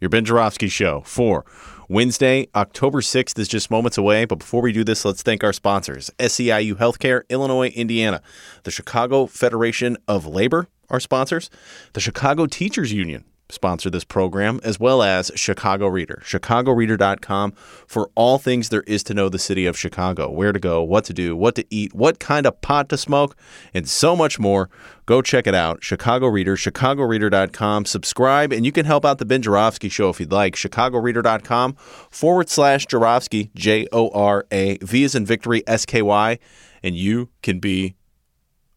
[0.00, 1.44] Your Ben Joravsky Show for
[1.86, 4.24] Wednesday, October 6th is just moments away.
[4.24, 8.22] But before we do this, let's thank our sponsors SEIU Healthcare, Illinois, Indiana,
[8.62, 11.50] the Chicago Federation of Labor, our sponsors,
[11.92, 17.52] the Chicago Teachers Union, sponsor this program, as well as Chicago Reader, chicagoreader.com
[17.86, 21.04] for all things there is to know the city of Chicago, where to go, what
[21.04, 23.36] to do, what to eat, what kind of pot to smoke,
[23.74, 24.70] and so much more.
[25.06, 25.82] Go check it out.
[25.82, 27.84] Chicago Reader, chicagoreader.com.
[27.84, 30.54] Subscribe, and you can help out the Ben Joravsky Show if you'd like.
[30.54, 31.74] chicagoreader.com
[32.10, 36.38] forward slash Joravsky, J O R A, V is in victory, S K Y,
[36.82, 37.96] and you can be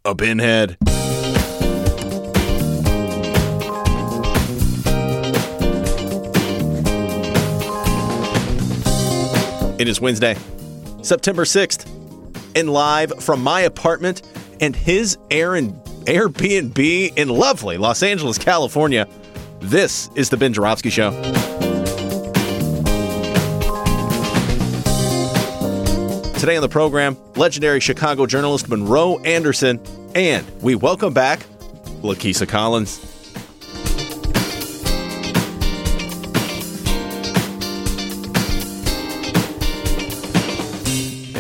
[0.06, 0.78] a pinhead.
[9.84, 10.38] It is Wednesday,
[11.02, 11.86] September 6th,
[12.56, 14.22] and live from my apartment
[14.62, 16.78] and his Airbnb
[17.18, 19.10] in lovely Los Angeles, California.
[19.60, 21.12] This is the Ben Joravsky Show.
[26.40, 29.82] Today on the program, legendary Chicago journalist Monroe Anderson,
[30.16, 31.42] and we welcome back
[32.04, 33.13] Lakesia Collins.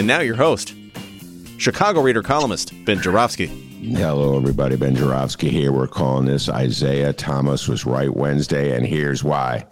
[0.04, 0.76] And now your host,
[1.58, 3.46] Chicago Reader columnist Ben Joravsky.
[3.48, 4.76] Hello, everybody.
[4.76, 5.72] Ben Joravsky here.
[5.72, 9.66] We're calling this Isiah Thomas was right Wednesday, and here's why.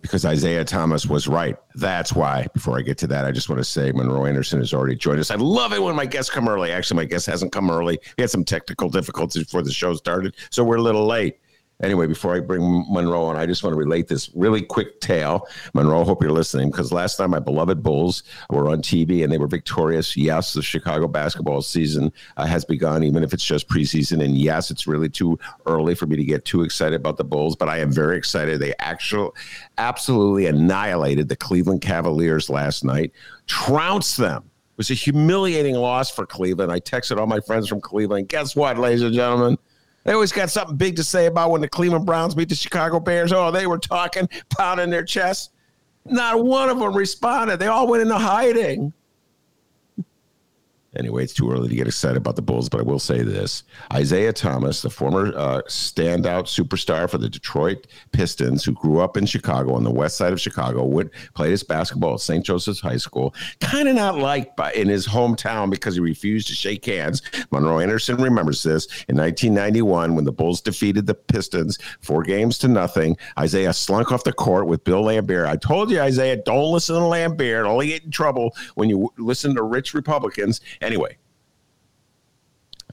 [0.00, 1.56] Because Isiah Thomas was right.
[1.74, 2.46] That's why.
[2.54, 5.18] Before I get to that, I just want to say Monroe Anderson has already joined
[5.18, 5.32] us.
[5.32, 6.70] I love it when my guests come early.
[6.70, 7.98] Actually, my guest hasn't come early.
[8.16, 11.38] We had some technical difficulties before the show started, so we're a little late.
[11.82, 15.48] Anyway, before I bring Monroe on, I just want to relate this really quick tale.
[15.74, 19.38] Monroe, hope you're listening because last time my beloved Bulls were on TV and they
[19.38, 20.16] were victorious.
[20.16, 24.22] Yes, the Chicago basketball season uh, has begun, even if it's just preseason.
[24.24, 27.56] And yes, it's really too early for me to get too excited about the Bulls,
[27.56, 28.60] but I am very excited.
[28.60, 29.30] They actually
[29.78, 33.12] absolutely annihilated the Cleveland Cavaliers last night,
[33.46, 34.44] trounced them.
[34.44, 36.70] It was a humiliating loss for Cleveland.
[36.70, 38.28] I texted all my friends from Cleveland.
[38.28, 39.58] Guess what, ladies and gentlemen?
[40.04, 42.98] They always got something big to say about when the Cleveland Browns beat the Chicago
[42.98, 43.32] Bears.
[43.32, 45.50] Oh, they were talking, pounding their chests.
[46.04, 47.58] Not one of them responded.
[47.58, 48.92] They all went into hiding.
[50.94, 53.62] Anyway, it's too early to get excited about the Bulls, but I will say this.
[53.98, 59.24] Isiah Thomas, the former uh, standout superstar for the Detroit Pistons, who grew up in
[59.24, 62.44] Chicago on the west side of Chicago, went, played his basketball at St.
[62.44, 66.54] Joseph's High School, kind of not liked by, in his hometown because he refused to
[66.54, 67.22] shake hands.
[67.50, 68.86] Monroe Anderson remembers this.
[69.08, 74.24] In 1991, when the Bulls defeated the Pistons four games to nothing, Isiah slunk off
[74.24, 75.46] the court with Bill Laimbeer.
[75.46, 77.66] I told you, Isiah, don't listen to Laimbeer.
[77.66, 81.16] Only get in trouble when you listen to rich Republicans Anyway,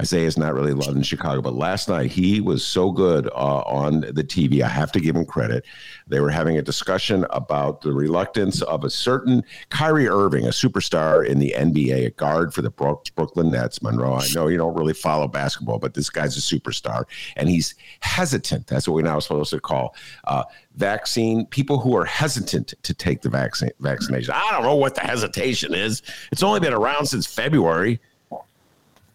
[0.01, 3.61] Isiah is not really loved in Chicago, but last night he was so good uh,
[3.65, 4.61] on the TV.
[4.61, 5.65] I have to give him credit.
[6.07, 11.25] They were having a discussion about the reluctance of a certain Kyrie Irving, a superstar
[11.25, 13.81] in the NBA, a guard for the Brooklyn Nets.
[13.81, 17.03] Monroe, I know you don't really follow basketball, but this guy's a superstar,
[17.35, 18.67] and he's hesitant.
[18.67, 19.95] That's what we're now supposed to call
[20.25, 20.43] uh,
[20.75, 24.33] vaccine people who are hesitant to take the vaccine vaccination.
[24.33, 26.01] I don't know what the hesitation is.
[26.31, 27.99] It's only been around since February.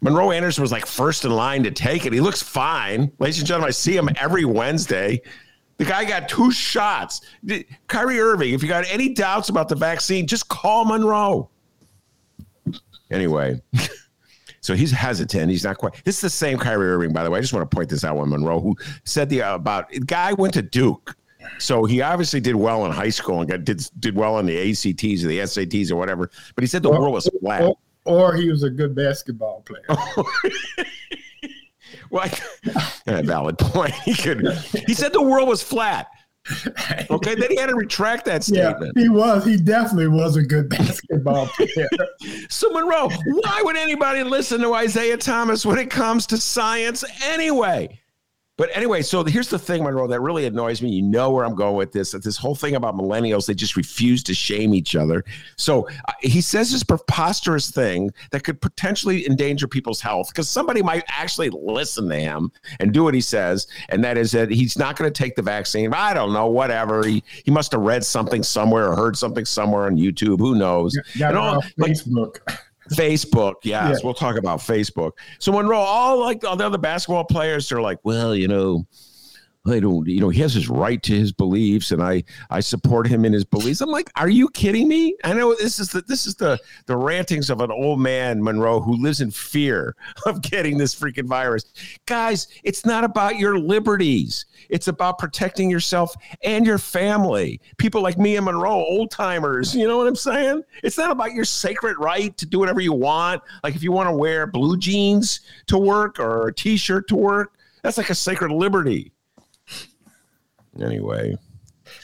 [0.04, 2.12] Monroe Anderson was like first in line to take it.
[2.12, 3.10] He looks fine.
[3.18, 5.22] Ladies and gentlemen, I see him every Wednesday.
[5.78, 7.22] The guy got two shots.
[7.86, 11.48] Kyrie Irving, if you got any doubts about the vaccine, just call Monroe.
[13.10, 13.62] Anyway,
[14.60, 15.50] so he's hesitant.
[15.50, 15.94] He's not quite.
[16.04, 17.38] This is the same Kyrie Irving, by the way.
[17.38, 20.34] I just want to point this out on Monroe, who said the uh, about guy
[20.34, 21.16] went to Duke.
[21.58, 24.70] So he obviously did well in high school and got, did did well on the
[24.70, 26.30] ACTs or the SATs or whatever.
[26.54, 27.74] But he said the world was flat
[28.04, 29.84] or he was a good basketball player.
[32.10, 32.30] well,
[33.06, 33.92] a valid point.
[34.04, 34.46] He could.
[34.86, 36.08] He said the world was flat.
[37.10, 38.92] Okay, then he had to retract that statement.
[38.96, 39.46] Yeah, he was.
[39.46, 41.88] He definitely was a good basketball player.
[42.50, 47.98] so Monroe, why would anybody listen to Isiah Thomas when it comes to science anyway?
[48.56, 50.90] But anyway, so here's the thing, Monroe, that really annoys me.
[50.90, 52.12] You know where I'm going with this.
[52.12, 55.24] That this whole thing about millennials, they just refuse to shame each other.
[55.56, 60.82] So uh, he says this preposterous thing that could potentially endanger people's health because somebody
[60.82, 63.66] might actually listen to him and do what he says.
[63.88, 65.92] And that is that he's not going to take the vaccine.
[65.92, 67.04] I don't know, whatever.
[67.04, 70.38] He he must have read something somewhere or heard something somewhere on YouTube.
[70.38, 70.96] Who knows?
[71.16, 72.38] Yeah, and all, Facebook.
[72.46, 72.58] Like,
[72.90, 73.96] Facebook, yes, yeah.
[74.04, 75.12] we'll talk about Facebook.
[75.38, 78.86] So Monroe, all like all the other basketball players they're like, well, you know,
[79.66, 83.06] I don't, you know, he has his right to his beliefs, and I I support
[83.06, 83.80] him in his beliefs.
[83.80, 85.16] I'm like, are you kidding me?
[85.24, 88.80] I know this is the this is the the rantings of an old man, Monroe,
[88.80, 89.96] who lives in fear
[90.26, 91.64] of getting this freaking virus.
[92.04, 94.44] Guys, it's not about your liberties.
[94.68, 97.60] It's about protecting yourself and your family.
[97.78, 100.62] People like me and Monroe, old timers, you know what I'm saying?
[100.82, 103.42] It's not about your sacred right to do whatever you want.
[103.62, 107.54] Like if you want to wear blue jeans to work or a t-shirt to work,
[107.82, 109.12] that's like a sacred liberty
[110.82, 111.36] anyway.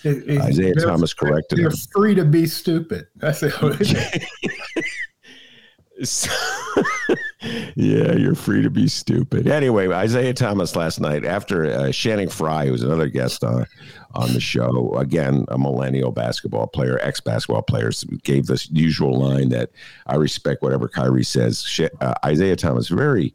[0.05, 3.07] It, it, Isiah Thomas corrected You're free to be stupid.
[3.17, 3.53] That's it.
[7.42, 9.48] yeah, you're free to be stupid.
[9.48, 13.66] Anyway, Isiah Thomas last night after uh, Channing Frye, who was another guest on
[14.12, 19.48] on the show, again a millennial basketball player, ex basketball players, gave this usual line
[19.50, 19.70] that
[20.06, 21.81] I respect whatever Kyrie says.
[22.00, 23.34] Uh, Isiah Thomas very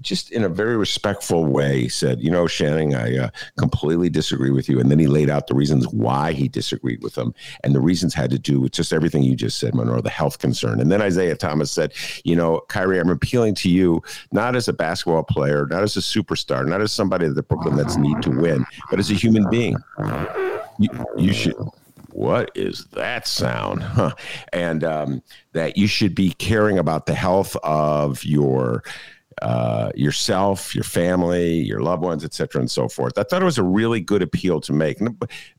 [0.00, 3.28] just in a very respectful way said, you know, Shannon, I uh,
[3.58, 4.80] completely disagree with you.
[4.80, 7.34] And then he laid out the reasons why he disagreed with them.
[7.62, 10.38] And the reasons had to do with just everything you just said, Monroe, the health
[10.38, 10.80] concern.
[10.80, 11.92] And then Isiah Thomas said,
[12.24, 14.02] you know, Kyrie, I'm appealing to you,
[14.32, 17.76] not as a basketball player, not as a superstar, not as somebody that the Brooklyn
[17.76, 19.76] Nets need to win, but as a human being.
[20.78, 21.54] You, you should
[22.14, 23.82] what is that sound?
[23.82, 24.14] Huh.
[24.52, 25.22] And um,
[25.52, 28.84] that you should be caring about the health of your
[29.44, 33.18] uh, yourself, your family, your loved ones, etc., and so forth.
[33.18, 34.98] I thought it was a really good appeal to make.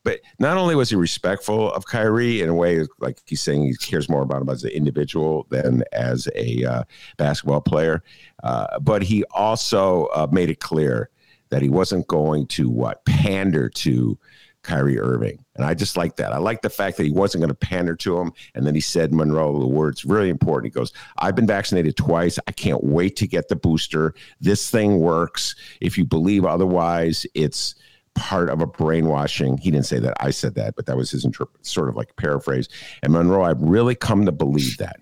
[0.04, 3.76] But not only was he respectful of Kyrie in a way, like he's saying he
[3.76, 6.84] cares more about him as an individual than as a uh,
[7.18, 8.02] basketball player,
[8.44, 11.12] uh, but he also uh, made it clear
[11.50, 14.18] that he wasn't going to what pander to
[14.64, 15.44] Kyrie Irving.
[15.56, 16.34] And I just like that.
[16.34, 18.34] I like the fact that he wasn't going to pander to him.
[18.56, 20.74] And then he said, Monroe, the words really important.
[20.74, 22.38] He goes, I've been vaccinated twice.
[22.48, 24.13] I can't wait to get the booster.
[24.42, 25.56] This thing works.
[25.80, 27.75] If you believe otherwise, it's
[28.16, 29.57] part of a brainwashing.
[29.57, 30.16] He didn't say that.
[30.19, 32.68] I said that, but that was his interp- sort of like paraphrase.
[33.04, 34.98] And Monroe, I've really come to believe that.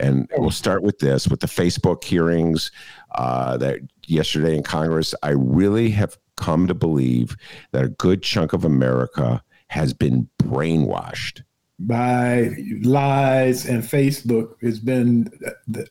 [0.00, 2.70] And we'll start with this with the Facebook hearings
[3.16, 5.12] uh, that yesterday in Congress.
[5.24, 7.36] I really have come to believe
[7.72, 11.42] that a good chunk of America has been brainwashed
[11.78, 12.50] by
[12.82, 15.30] lies and Facebook has been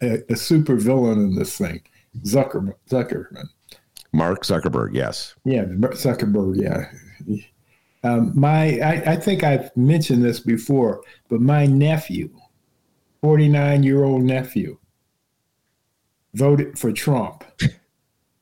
[0.01, 1.81] a, a super villain in this thing.
[2.23, 3.47] Zuckerman, Zuckerman.
[4.11, 5.35] Mark Zuckerberg, yes.
[5.45, 6.89] Yeah, Zuckerberg, yeah.
[8.03, 12.29] Um, my, I, I think I've mentioned this before, but my nephew,
[13.21, 14.77] 49 year old nephew,
[16.33, 17.43] voted for Trump.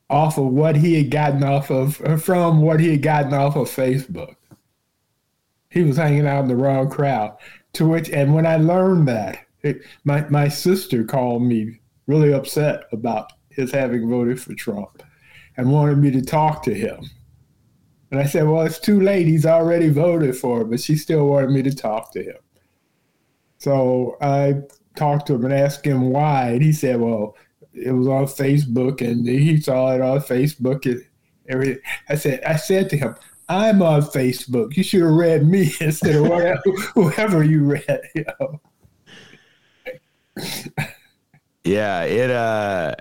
[0.10, 3.68] off of what he had gotten off of from what he had gotten off of
[3.68, 4.36] Facebook.
[5.70, 7.38] He was hanging out in the wrong crowd.
[7.74, 12.84] To which, and when I learned that, it, my my sister called me really upset
[12.92, 15.04] about his having voted for Trump,
[15.58, 17.10] and wanted me to talk to him.
[18.12, 19.28] And I said, "Well, it's too late.
[19.28, 22.38] He's already voted for it." But she still wanted me to talk to him.
[23.58, 24.62] So I
[24.96, 27.36] talked to him and asked him why, and he said, "Well."
[27.76, 31.06] It was on Facebook, and he saw it on Facebook and
[31.48, 31.80] everything.
[32.10, 33.16] I said, I said to him,
[33.50, 34.76] "I'm on Facebook.
[34.76, 36.62] You should have read me instead of whatever,
[36.94, 38.62] whoever you read." You know?
[41.64, 42.30] Yeah, it.
[42.30, 42.96] uh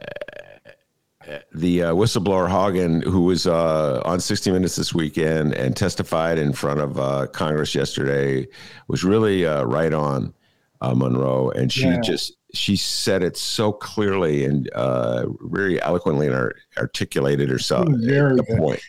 [1.55, 6.53] the uh, whistleblower Haugen, who was uh, on 60 Minutes this weekend and testified in
[6.53, 8.47] front of uh, Congress yesterday,
[8.89, 10.35] was really uh, right on
[10.81, 12.01] uh, Monroe, and she yeah.
[12.01, 18.45] just she said it so clearly and uh, very eloquently and articulated herself very the
[18.57, 18.81] point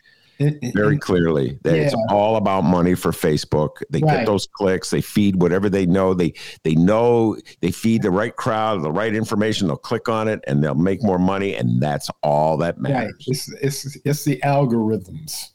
[0.73, 1.83] very clearly that yeah.
[1.83, 3.81] it's all about money for Facebook.
[3.89, 4.17] They right.
[4.17, 6.13] get those clicks, they feed whatever they know.
[6.13, 9.67] They they know they feed the right crowd, the right information.
[9.67, 13.05] They'll click on it and they'll make more money, and that's all that matters.
[13.05, 13.27] Right.
[13.27, 15.51] It's, it's it's the algorithms.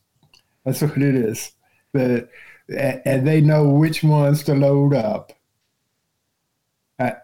[0.65, 1.53] That's what it is.
[1.93, 2.29] The
[2.69, 5.33] and they know which ones to load up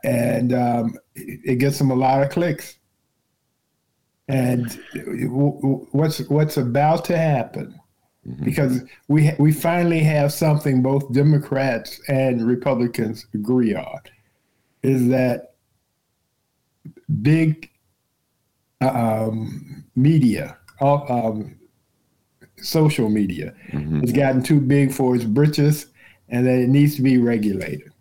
[0.04, 2.78] and um, it gets them a lot of clicks.
[4.28, 4.78] And
[5.92, 7.78] what's what's about to happen,
[8.26, 8.44] mm-hmm.
[8.44, 14.00] because we we finally have something both Democrats and Republicans agree on,
[14.82, 15.54] is that
[17.22, 17.70] big
[18.80, 21.56] um, media um,
[22.56, 23.54] social media.
[23.70, 24.02] Mm-hmm.
[24.02, 25.86] It's gotten too big for its britches,
[26.28, 27.92] and that it needs to be regulated.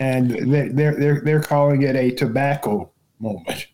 [0.00, 3.66] And they're they're they're calling it a tobacco moment.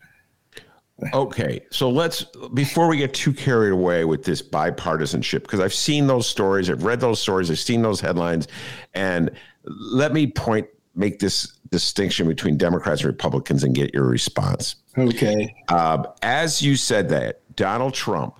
[1.12, 6.06] Okay, so let's before we get too carried away with this bipartisanship, because I've seen
[6.06, 8.48] those stories, I've read those stories, I've seen those headlines,
[8.94, 9.30] and
[9.64, 14.76] let me point make this distinction between Democrats and Republicans and get your response.
[14.96, 15.54] Okay.
[15.68, 18.38] Uh, as you said that, Donald Trump,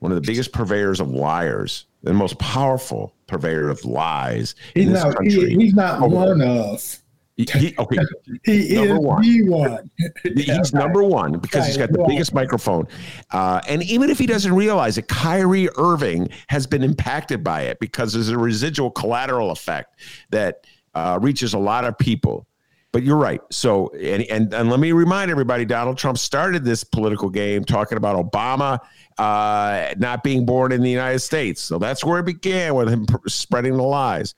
[0.00, 4.92] one of the biggest purveyors of liars, the most powerful purveyor of lies he's in
[4.92, 5.50] this not, country.
[5.50, 7.00] He, he's not oh, one of.
[7.36, 7.98] He, okay,
[8.44, 9.22] he number is one.
[9.22, 9.90] the one.
[10.22, 12.10] He's yeah, number one because right, he's got the right.
[12.10, 12.86] biggest microphone.
[13.32, 17.80] Uh, and even if he doesn't realize it, Kyrie Irving has been impacted by it
[17.80, 19.98] because there's a residual collateral effect
[20.30, 22.46] that uh, reaches a lot of people.
[22.94, 23.40] But you're right.
[23.50, 27.98] So, and, and, and let me remind everybody Donald Trump started this political game talking
[27.98, 28.78] about Obama
[29.18, 31.60] uh, not being born in the United States.
[31.60, 34.36] So that's where it began with him spreading the lies.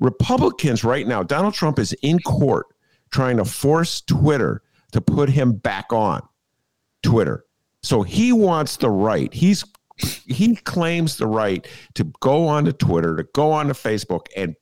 [0.00, 2.66] Republicans right now, Donald Trump is in court
[3.12, 6.26] trying to force Twitter to put him back on
[7.04, 7.44] Twitter.
[7.84, 9.32] So he wants the right.
[9.32, 9.64] He's
[10.26, 11.64] he claims the right
[11.94, 14.56] to go onto Twitter, to go onto Facebook and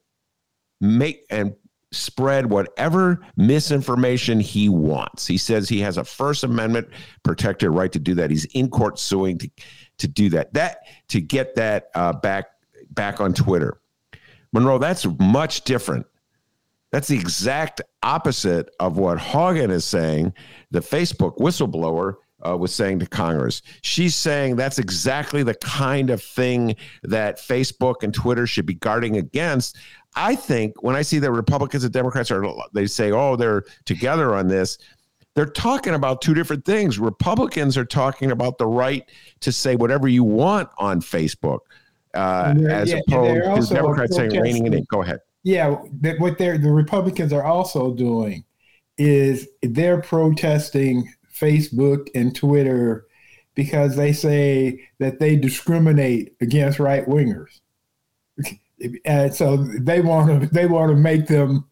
[0.82, 1.54] make and
[1.94, 5.26] spread whatever misinformation he wants.
[5.26, 6.88] He says he has a First Amendment
[7.22, 8.30] protected right to do that.
[8.30, 9.50] He's in court suing to
[9.98, 10.52] to do that.
[10.54, 12.46] That to get that uh, back
[12.90, 13.78] back on Twitter.
[14.52, 16.06] Monroe, that's much different.
[16.92, 20.32] That's the exact opposite of what Haugen is saying.
[20.70, 22.14] The Facebook whistleblower
[22.46, 23.62] uh, was saying to Congress.
[23.82, 29.16] She's saying that's exactly the kind of thing that Facebook and Twitter should be guarding
[29.16, 29.76] against.
[30.16, 34.34] I think when I see that Republicans and Democrats are, they say, oh, they're together
[34.34, 34.78] on this.
[35.34, 36.98] They're talking about two different things.
[36.98, 39.08] Republicans are talking about the right
[39.40, 41.60] to say whatever you want on Facebook
[42.14, 44.86] uh, as yeah, opposed to Democrats saying reining it in.
[44.88, 45.18] Go ahead.
[45.42, 45.70] Yeah,
[46.18, 48.44] what they're the Republicans are also doing
[48.96, 53.06] is they're protesting Facebook and Twitter
[53.54, 57.60] because they say that they discriminate against right wingers,
[59.04, 61.64] and so they want to they want to make them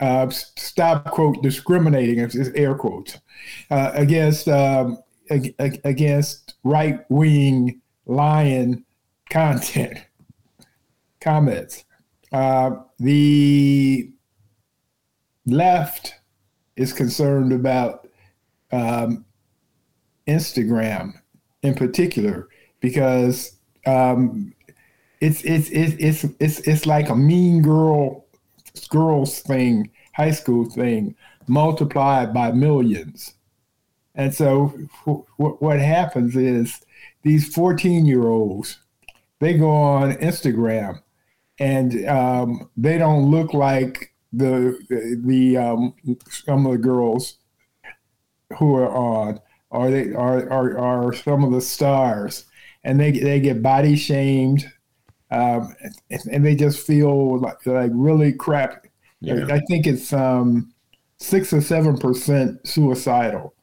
[0.00, 2.18] uh, stop quote discriminating
[2.54, 3.18] air quotes
[3.70, 4.98] uh, against um,
[5.30, 8.84] against right wing lying
[9.30, 9.98] content
[11.20, 11.84] comments.
[12.32, 14.10] Uh, the
[15.46, 16.14] left
[16.76, 18.08] is concerned about
[18.72, 19.24] um,
[20.26, 21.14] Instagram
[21.62, 22.48] in particular
[22.80, 23.56] because
[23.86, 24.52] um,
[25.20, 28.26] it's, it's it's it's it's it's like a mean girl
[28.90, 31.14] girls thing, high school thing,
[31.46, 33.34] multiplied by millions.
[34.14, 34.72] And so,
[35.06, 36.80] w- what happens is
[37.22, 38.78] these 14 year olds
[39.40, 41.02] they go on Instagram
[41.58, 44.78] and um, they don't look like the
[45.24, 45.94] the um,
[46.28, 47.38] some of the girls
[48.58, 49.40] who are on
[49.70, 52.44] or they are, are, are some of the stars
[52.84, 54.70] and they they get body shamed
[55.34, 55.74] um,
[56.30, 58.86] and they just feel like like really crap
[59.20, 59.46] yeah.
[59.50, 60.72] I think it's um,
[61.18, 63.54] six or seven percent suicidal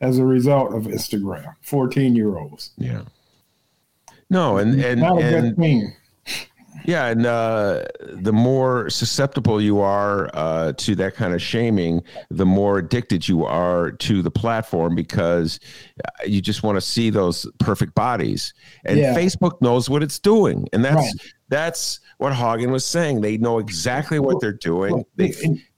[0.00, 3.02] as a result of Instagram 14 year olds yeah
[4.30, 5.92] no, and and, not a and, good thing.
[6.84, 12.46] Yeah, and uh, the more susceptible you are uh, to that kind of shaming, the
[12.46, 15.60] more addicted you are to the platform because
[16.04, 18.54] uh, you just want to see those perfect bodies.
[18.84, 19.14] And yeah.
[19.14, 21.32] Facebook knows what it's doing, and that's right.
[21.48, 23.20] that's what Haugen was saying.
[23.20, 25.04] They know exactly what they're doing.
[25.16, 25.32] They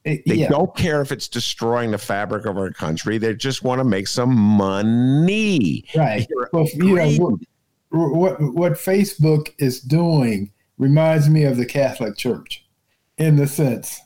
[0.05, 0.49] they yeah.
[0.49, 3.19] don't care if it's destroying the fabric of our country.
[3.19, 5.85] They just want to make some money.
[5.95, 6.27] Right.
[6.53, 7.39] Well, you know,
[7.91, 10.52] what what Facebook is doing
[10.83, 12.67] reminds me of the Catholic Church
[13.17, 14.01] in the sense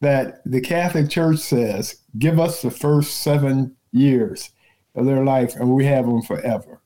[0.00, 4.50] that the Catholic Church says, give us the first seven years
[4.94, 6.80] of their life and we have them forever.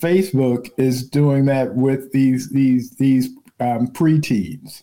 [0.00, 4.82] Facebook is doing that with these these these um, preteens.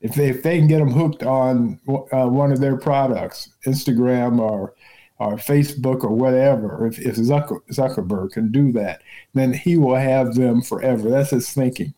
[0.00, 1.80] If they, if they can get them hooked on
[2.12, 4.74] uh, one of their products, Instagram or
[5.18, 9.02] or Facebook or whatever, if, if Zucker, Zuckerberg can do that,
[9.34, 11.10] then he will have them forever.
[11.10, 11.94] That's his thinking.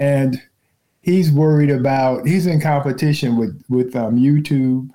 [0.00, 0.42] And
[1.02, 4.90] he's worried about, he's in competition with, with um, YouTube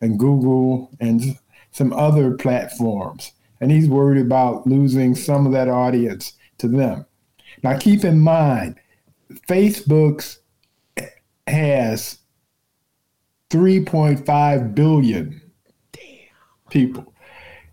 [0.00, 1.38] and Google and
[1.70, 3.32] some other platforms.
[3.60, 7.06] And he's worried about losing some of that audience to them.
[7.62, 8.80] Now, keep in mind,
[9.46, 10.40] Facebook's
[11.46, 12.18] has
[13.50, 15.40] 3.5 billion
[16.70, 17.12] people.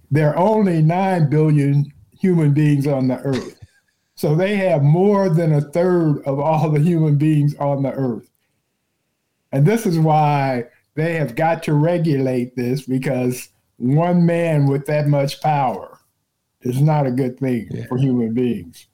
[0.10, 3.57] There are only 9 billion human beings on the earth.
[4.18, 8.28] So they have more than a third of all the human beings on the earth.
[9.52, 15.08] And this is why they have got to regulate this because one man with that
[15.08, 16.00] much power
[16.62, 17.86] is not a good thing yeah.
[17.88, 18.88] for human beings.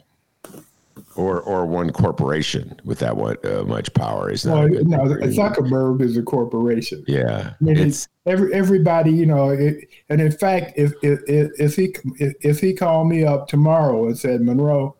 [1.15, 4.69] Or, or one corporation with that one, uh, much power is not.
[4.71, 7.05] Well, no, Zuckerberg is a corporation.
[7.07, 9.51] Yeah, I mean, it's every everybody, you know.
[9.51, 14.17] It, and in fact, if, if if he if he called me up tomorrow and
[14.17, 14.95] said, Monroe,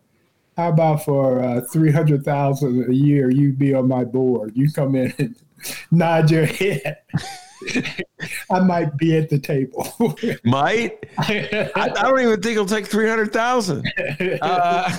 [0.58, 4.52] how about for uh, three hundred thousand a year, you be on my board?
[4.56, 5.36] You come in and
[5.92, 6.98] nod your head.
[8.52, 10.18] I might be at the table.
[10.44, 11.06] might?
[11.18, 13.92] I, I, don't even think it'll take three hundred thousand.
[14.42, 14.92] Uh,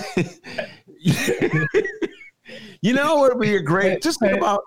[2.81, 4.01] you know what would be a great?
[4.01, 4.61] Just think about,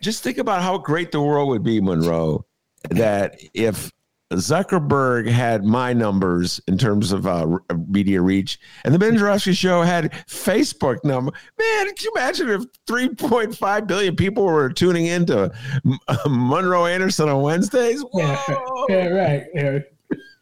[0.00, 2.44] just think about how great the world would be, Monroe.
[2.90, 3.90] That if
[4.32, 7.58] Zuckerberg had my numbers in terms of uh,
[7.88, 11.32] media reach, and the Ben Joravsky Show had Facebook number.
[11.58, 15.52] Man, can you imagine if 3.5 billion people were tuning in to
[16.28, 18.04] Monroe Anderson on Wednesdays?
[18.14, 18.40] Yeah,
[18.88, 19.46] yeah, right.
[19.54, 19.78] Yeah.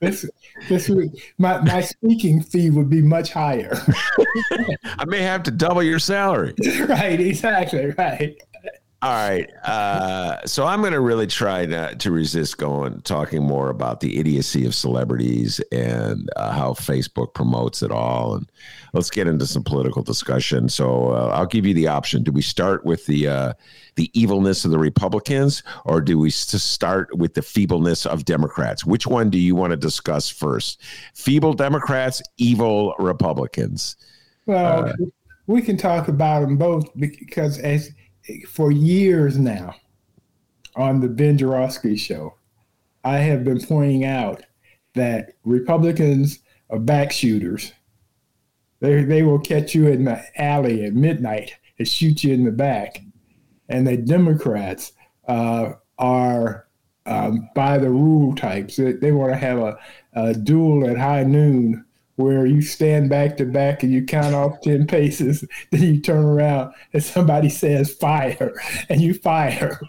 [0.00, 0.25] This,
[0.68, 3.76] this would, my, my speaking fee would be much higher.
[4.85, 6.54] I may have to double your salary.
[6.88, 8.40] right, exactly, right.
[9.00, 9.48] All right.
[9.64, 14.18] Uh, so I'm going to really try not to resist going talking more about the
[14.18, 18.34] idiocy of celebrities and uh, how Facebook promotes it all.
[18.34, 18.50] And
[18.94, 20.68] let's get into some political discussion.
[20.68, 23.52] So uh, I'll give you the option: Do we start with the uh,
[23.94, 28.84] the evilness of the Republicans, or do we start with the feebleness of Democrats?
[28.84, 30.82] Which one do you want to discuss first?
[31.14, 33.94] Feeble Democrats, evil Republicans.
[34.46, 34.92] Well, uh,
[35.46, 37.92] we can talk about them both because as
[38.49, 39.75] for years now
[40.76, 42.35] on the Ben Joravsky show,
[43.04, 44.42] I have been pointing out
[44.94, 47.73] that Republicans are back shooters.
[48.80, 52.52] They, they will catch you in the alley at midnight and shoot you in the
[52.52, 53.02] back.
[53.68, 54.92] And the Democrats
[55.26, 56.68] uh, are
[57.06, 58.76] um, by the rule types.
[58.76, 59.78] They, they want to have a,
[60.12, 61.85] a duel at high noon
[62.18, 66.25] where you stand back to back and you count off 10 paces, then you turn
[66.25, 69.80] around and somebody says fire and you fire.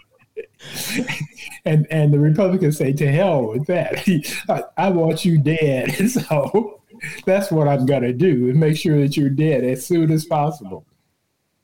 [1.64, 4.06] and and the Republicans say to hell with that.
[4.48, 5.92] I, I want you dead.
[6.10, 6.80] so
[7.26, 10.86] that's what I'm gonna do and make sure that you're dead as soon as possible.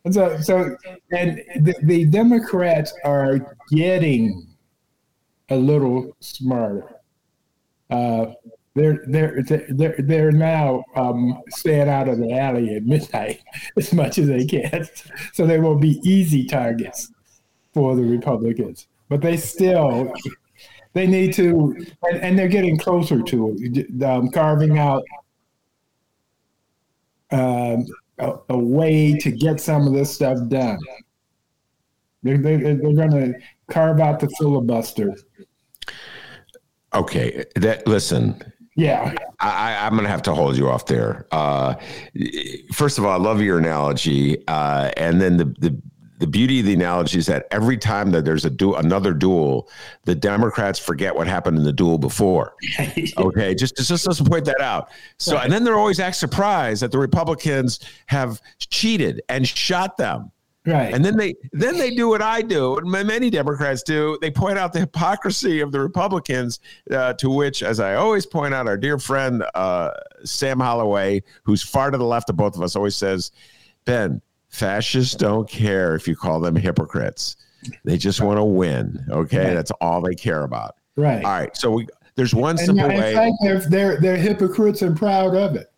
[0.04, 0.76] And so so
[1.12, 4.48] and the, the Democrats are getting
[5.48, 6.96] a little smarter.
[7.88, 8.32] Uh,
[8.76, 13.40] they're they're they're they're now um, staying out of the alley at midnight
[13.76, 14.86] as much as they can,
[15.32, 17.10] so they will be easy targets
[17.72, 18.86] for the Republicans.
[19.08, 20.12] But they still
[20.92, 25.04] they need to, and, and they're getting closer to it, um, carving out
[27.30, 27.86] um,
[28.18, 30.78] a, a, way to get some of this stuff done.
[32.22, 33.34] They're, they're, they're going to
[33.68, 35.14] carve out the filibuster.
[36.94, 38.42] Okay, that listen
[38.76, 41.26] yeah, I, am going to have to hold you off there.
[41.32, 41.74] Uh,
[42.72, 45.82] first of all, I love your analogy, uh, and then the, the
[46.18, 49.68] the beauty of the analogy is that every time that there's a du- another duel,
[50.04, 52.54] the Democrats forget what happened in the duel before.
[53.18, 54.90] okay, just just just point that out.
[55.18, 60.30] So, and then they're always act surprised that the Republicans have cheated and shot them.
[60.66, 60.92] Right.
[60.92, 64.18] And then they then they do what I do, and many Democrats do.
[64.20, 66.58] They point out the hypocrisy of the Republicans,
[66.90, 69.92] uh, to which, as I always point out, our dear friend uh,
[70.24, 73.30] Sam Holloway, who's far to the left of both of us, always says,
[73.84, 77.36] "Ben, fascists don't care if you call them hypocrites.
[77.84, 79.04] They just want to win.
[79.08, 79.54] Okay, right.
[79.54, 80.76] that's all they care about.
[80.96, 81.24] Right.
[81.24, 81.56] All right.
[81.56, 83.14] So we there's one simple and, way.
[83.14, 85.70] Fact, they're, they're they're hypocrites and proud of it.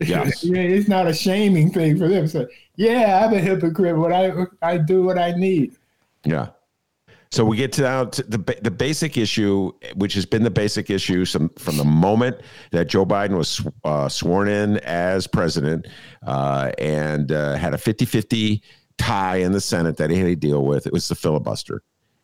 [0.00, 0.44] Yes.
[0.48, 2.28] it's not a shaming thing for them.
[2.28, 3.96] So yeah, I'm a hypocrite.
[3.96, 4.32] What I
[4.62, 5.76] I do what I need.
[6.24, 6.48] Yeah.
[7.30, 11.50] So we get to the the basic issue, which has been the basic issue some,
[11.58, 15.86] from the moment that Joe Biden was uh, sworn in as president
[16.26, 18.62] uh, and uh, had a 50-50
[18.96, 20.86] tie in the Senate that he had to deal with.
[20.86, 21.82] It was the filibuster,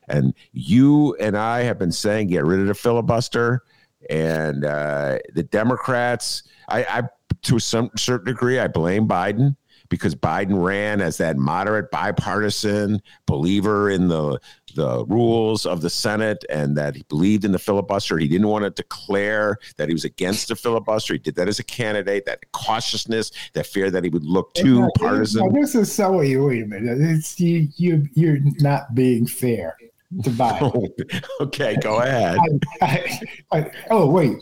[0.09, 3.63] and you and I have been saying get rid of the filibuster,
[4.09, 6.45] and uh, the Democrats.
[6.67, 7.03] I, I
[7.45, 9.57] to some certain degree I blame Biden
[9.89, 14.41] because Biden ran as that moderate bipartisan believer in the
[14.75, 18.19] the rules of the Senate and that he believed in the filibuster.
[18.19, 21.15] He didn't want to declare that he was against the filibuster.
[21.15, 24.89] He did that as a candidate, that cautiousness, that fear that he would look too
[24.99, 25.53] partisan.
[25.53, 27.01] this is so wait a minute.
[27.01, 29.77] It's you you you're not being fair
[30.25, 31.25] to Biden.
[31.41, 32.39] okay, go ahead.
[32.83, 33.17] I,
[33.53, 34.39] I, I, oh wait.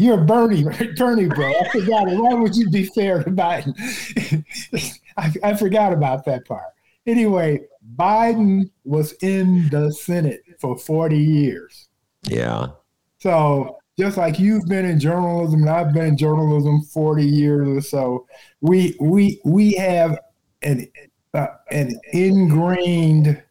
[0.00, 0.64] You're Bernie
[0.96, 1.52] Bernie bro.
[1.52, 2.18] I forgot it.
[2.18, 3.74] Why would you be fair to Biden?
[5.16, 6.72] I, I forgot about that part.
[7.06, 7.60] Anyway,
[7.96, 11.88] Biden was in the Senate for 40 years.
[12.22, 12.68] Yeah.
[13.18, 17.80] So just like you've been in journalism and I've been in journalism 40 years or
[17.82, 18.26] so,
[18.62, 20.18] we we we have
[20.62, 20.90] an
[21.34, 23.42] uh, an ingrained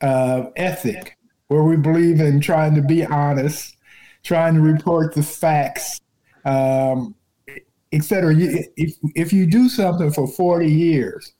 [0.00, 3.76] uh, ethic where we believe in trying to be honest,
[4.24, 6.00] trying to report the facts,
[6.44, 7.14] um,
[7.92, 8.34] etc.
[8.36, 11.34] If if you do something for 40 years,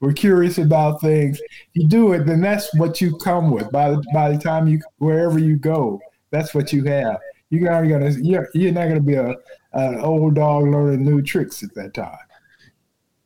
[0.00, 1.40] we're curious about things.
[1.72, 3.70] You do it, then that's what you come with.
[3.72, 7.18] By the, by the time you wherever you go, that's what you have.
[7.50, 9.34] You're not gonna you're, you're not gonna be a
[9.72, 12.16] an old dog learning new tricks at that time.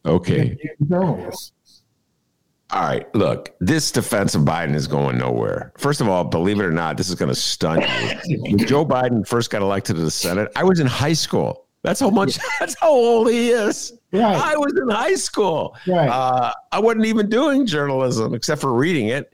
[0.04, 0.58] Okay.
[0.88, 1.52] Journalists.
[2.72, 5.72] All right, look, this defense of Biden is going nowhere.
[5.76, 8.40] First of all, believe it or not, this is going to stun you.
[8.40, 11.66] when Joe Biden first got elected to the Senate, I was in high school.
[11.82, 12.38] That's how much.
[12.60, 13.92] That's how old he is.
[14.10, 14.22] Right.
[14.22, 15.76] I was in high school.
[15.86, 16.08] Right.
[16.08, 19.30] Uh, I wasn't even doing journalism except for reading it.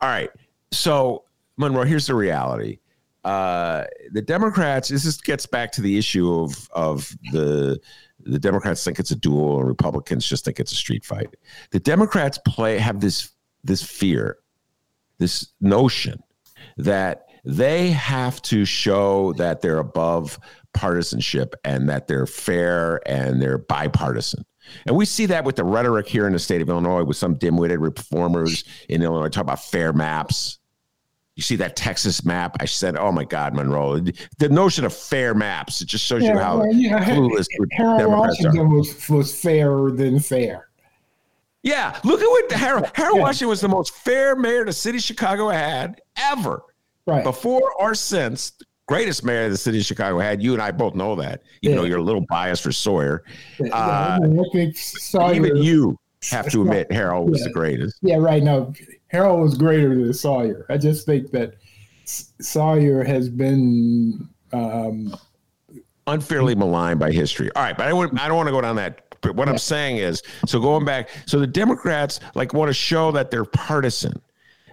[0.00, 0.30] All right.
[0.70, 1.24] So
[1.58, 2.78] Monroe, here's the reality.
[3.24, 4.88] Uh, the Democrats.
[4.88, 7.78] This is, gets back to the issue of of the
[8.28, 11.34] the Democrats think it's a duel, and Republicans just think it's a street fight.
[11.70, 13.30] The Democrats play have this
[13.64, 14.38] this fear,
[15.18, 16.22] this notion
[16.76, 20.38] that they have to show that they're above
[20.74, 24.44] partisanship and that they're fair and they're bipartisan.
[24.86, 27.34] And we see that with the rhetoric here in the state of Illinois with some
[27.34, 30.58] dim-witted reformers in Illinois talk about fair maps.
[31.38, 32.56] You see that Texas map?
[32.58, 34.00] I said, "Oh my God, Monroe!"
[34.38, 38.00] The notion of fair maps it just shows yeah, you how well, yeah, clueless Harold
[38.00, 38.76] Democrats Washington are.
[38.76, 40.66] Was, was fairer than fair.
[41.62, 43.22] Yeah, look at what Harold Harold yeah.
[43.22, 46.60] Washington was the most fair mayor the city of Chicago had ever.
[47.06, 47.22] Right.
[47.22, 48.54] Before or since,
[48.88, 50.42] greatest mayor the city of Chicago had.
[50.42, 51.82] You and I both know that, even yeah.
[51.82, 53.22] though you're a little biased for Sawyer.
[53.72, 54.18] Uh,
[54.74, 55.34] Sawyer.
[55.36, 55.96] Even you
[56.30, 57.46] have to admit Harold was yeah.
[57.46, 57.98] the greatest.
[58.02, 58.42] Yeah, right.
[58.42, 58.72] No,
[59.08, 60.66] Harold was greater than Sawyer.
[60.68, 61.54] I just think that
[62.04, 65.14] Sawyer has been um,
[66.06, 67.50] unfairly maligned by history.
[67.54, 69.04] All right, but I, would, I don't want to go down that.
[69.20, 69.52] But what yeah.
[69.52, 73.44] I'm saying is, so going back, so the Democrats like want to show that they're
[73.44, 74.20] partisan.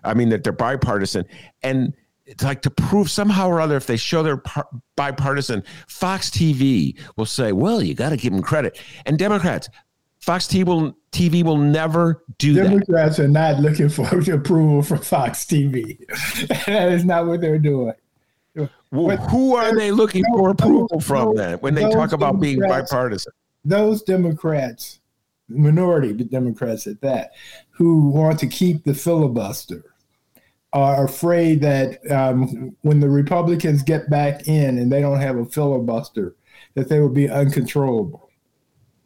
[0.04, 1.26] I mean that they're bipartisan,
[1.64, 1.94] and
[2.26, 7.00] it's like to prove somehow or other if they show they're par- bipartisan, Fox TV
[7.18, 9.68] will say, "Well, you got to give them credit." And Democrats,
[10.26, 12.88] Fox TV will, TV will never do Democrats that.
[12.88, 16.00] Democrats are not looking for approval from Fox TV.
[16.66, 17.94] that is not what they're doing.
[18.90, 23.34] Well, who are they looking for approval from then when they talk about being bipartisan?
[23.66, 25.00] Those Democrats,
[25.48, 27.34] minority Democrats at that,
[27.70, 29.84] who want to keep the filibuster
[30.74, 35.46] are afraid that um, when the Republicans get back in and they don't have a
[35.46, 36.36] filibuster,
[36.74, 38.25] that they will be uncontrollable.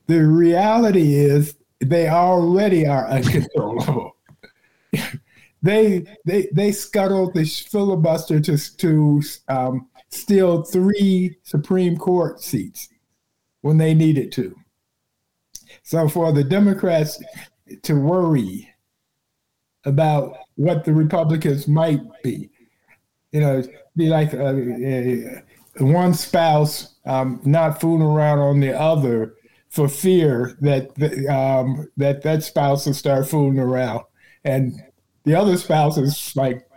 [0.09, 4.15] The reality is they already are uncontrollable.
[5.61, 12.89] they they they scuttled the filibuster to to um, steal three Supreme Court seats
[13.61, 14.55] when they needed to.
[15.83, 17.21] So for the Democrats
[17.83, 18.67] to worry
[19.85, 22.49] about what the Republicans might be.
[23.31, 23.63] You know,
[23.95, 29.35] be like uh, uh, one spouse um, not fooling around on the other
[29.69, 30.89] for fear that
[31.29, 34.03] um, that that spouse will start fooling around,
[34.43, 34.81] and
[35.23, 36.67] the other spouse is like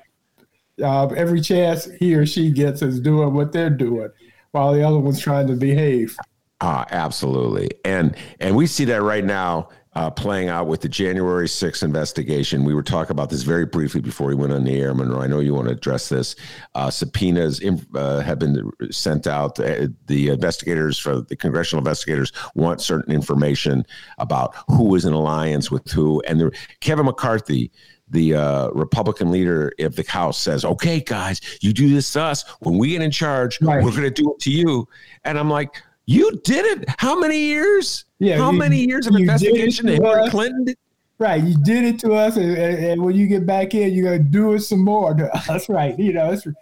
[0.82, 4.10] uh, every chance he or she gets is doing what they're doing,
[4.52, 6.16] while the other one's trying to behave.
[6.60, 11.46] Ah, absolutely, and and we see that right now uh, playing out with the January
[11.46, 12.64] 6th investigation.
[12.64, 15.20] We were talking about this very briefly before we went on the air, Monroe.
[15.20, 16.34] I know you want to address this.
[16.74, 17.60] Uh, subpoenas
[17.94, 19.60] uh, have been sent out.
[19.60, 23.84] Uh, the investigators, for the congressional investigators, want certain information
[24.18, 26.22] about who is in alliance with who.
[26.26, 27.70] And the, Kevin McCarthy,
[28.08, 32.44] the uh, Republican leader of the House says, "Okay, guys, you do this to us.
[32.60, 33.82] When we get in charge, right.
[33.82, 34.86] we're going to do it to you."
[35.24, 36.88] And I'm like, "You did it?
[36.98, 40.74] How many years?" Yeah, how you, many years of investigation did Hillary Clinton?
[41.18, 44.04] Right, you did it to us, and, and, and, when you get back in, you're
[44.04, 45.68] gonna do it some more to us.
[45.68, 46.54] Right, you know, it's you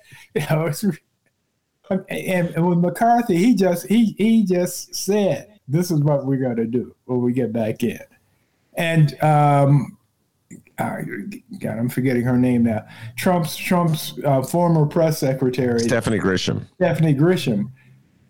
[0.50, 0.85] know, it's
[1.90, 6.66] and, and with McCarthy, he just he he just said, "This is what we're gonna
[6.66, 8.00] do when we get back in,"
[8.74, 9.96] and um,
[10.79, 12.87] God, I'm forgetting her name now.
[13.16, 16.66] Trump's Trump's uh, former press secretary, Stephanie Grisham.
[16.76, 17.70] Stephanie Grisham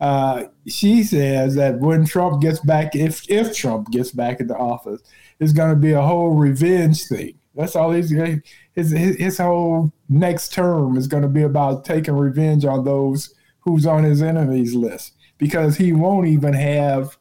[0.00, 5.02] uh, she says that when Trump gets back, if if Trump gets back into office,
[5.38, 7.34] it's going to be a whole revenge thing.
[7.54, 8.40] That's all he's his,
[8.74, 13.86] his his whole next term is going to be about taking revenge on those who's
[13.86, 15.14] on his enemies list.
[15.40, 17.16] because he won't even have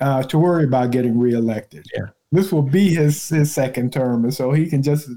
[0.00, 1.84] uh, to worry about getting reelected.
[1.94, 2.06] Yeah.
[2.32, 5.10] This will be his his second term, and so he can just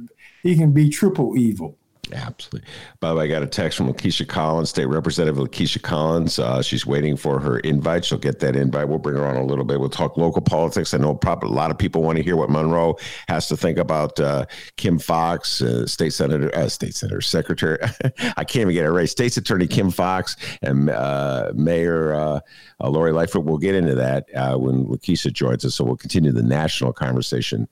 [0.43, 1.77] he can be triple evil.
[2.13, 2.67] Absolutely.
[2.99, 6.39] Bob, I got a text from Lakesia Collins, State Representative Lakesia Collins.
[6.39, 8.05] Uh, she's waiting for her invite.
[8.05, 8.87] She'll get that invite.
[8.87, 9.79] We'll bring her on a little bit.
[9.79, 10.93] We'll talk local politics.
[10.93, 12.97] I know probably a lot of people want to hear what Monroe
[13.27, 14.45] has to think about uh,
[14.77, 17.77] Kim Foxx, uh, State Senator, uh, State Senator, Secretary.
[18.37, 19.09] I can't even get it right.
[19.09, 22.39] State's Attorney Kim Foxx and uh, Mayor uh,
[22.81, 23.45] Lori Lightfoot.
[23.45, 24.27] We'll get into that
[24.59, 25.75] when Lakesia joins us.
[25.75, 27.67] So we'll continue the national conversation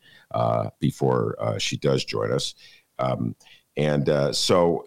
[0.79, 2.55] before she does join us.
[2.99, 3.35] Um,
[3.79, 4.85] and uh, so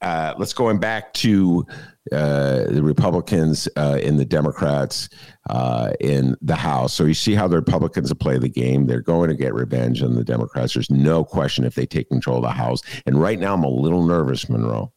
[0.00, 1.66] uh, let's going back to
[2.12, 5.08] uh, the Republicans uh, the Democrats
[5.50, 6.94] uh, in the House.
[6.94, 8.86] So you see how the Republicans play the game.
[8.86, 10.74] They're going to get revenge on the Democrats.
[10.74, 12.80] There's no question if they take control of the House.
[13.06, 14.92] And right now, I'm a little nervous, Monroe.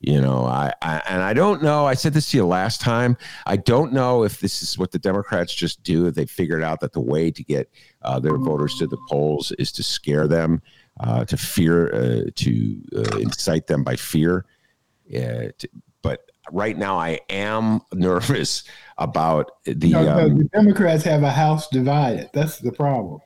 [0.00, 1.84] You know, I, I, and I don't know.
[1.84, 3.18] I said this to you last time.
[3.46, 6.06] I don't know if this is what the Democrats just do.
[6.06, 9.52] If they figured out that the way to get uh, their voters to the polls
[9.52, 10.62] is to scare them
[11.00, 14.44] uh, to fear, uh, to uh, incite them by fear.
[15.10, 15.68] To,
[16.02, 18.64] but right now, I am nervous
[18.98, 19.88] about the.
[19.88, 22.30] You know, um, the Democrats have a house divided.
[22.32, 23.20] That's the problem.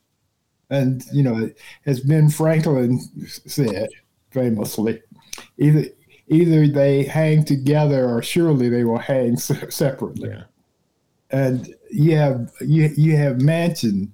[0.70, 1.50] And, you know,
[1.87, 3.88] as Ben Franklin said
[4.30, 5.02] famously,
[5.58, 5.84] either
[6.28, 10.30] either they hang together or surely they will hang separately.
[10.30, 10.44] Yeah.
[11.30, 14.10] And you have you you have Manchin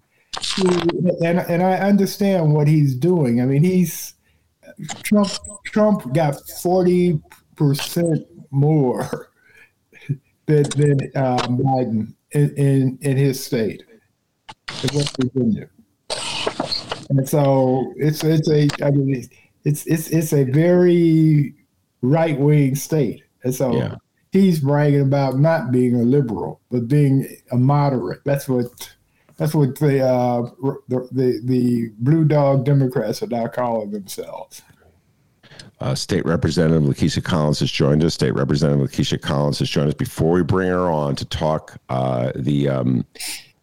[1.22, 3.40] and and I understand what he's doing.
[3.40, 4.14] I mean, he's
[5.02, 5.30] Trump.
[5.66, 7.20] Trump got forty
[7.56, 9.30] percent more
[10.46, 13.82] than than uh, Biden in, in, in his state,
[14.82, 15.68] in West Virginia,
[17.10, 19.28] and so it's it's a I mean
[19.64, 21.54] it's it's it's a very
[22.02, 23.74] right wing state, and so.
[23.76, 23.96] Yeah.
[24.32, 28.20] He's bragging about not being a liberal, but being a moderate.
[28.24, 28.94] That's what
[29.40, 30.42] that's what the, uh,
[30.88, 34.60] the, the the blue dog Democrats are now calling themselves.
[35.80, 38.12] Uh, State Representative Lakesia Collins has joined us.
[38.12, 39.94] State Representative Lakesia Collins has joined us.
[39.94, 43.06] Before we bring her on to talk uh, the um,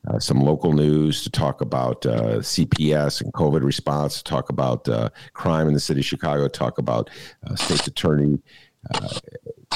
[0.08, 4.90] uh, some local news, to talk about uh, CPS and COVID response, to talk about
[4.90, 7.12] uh, crime in the city of Chicago, talk about
[7.46, 8.42] uh, State's Attorney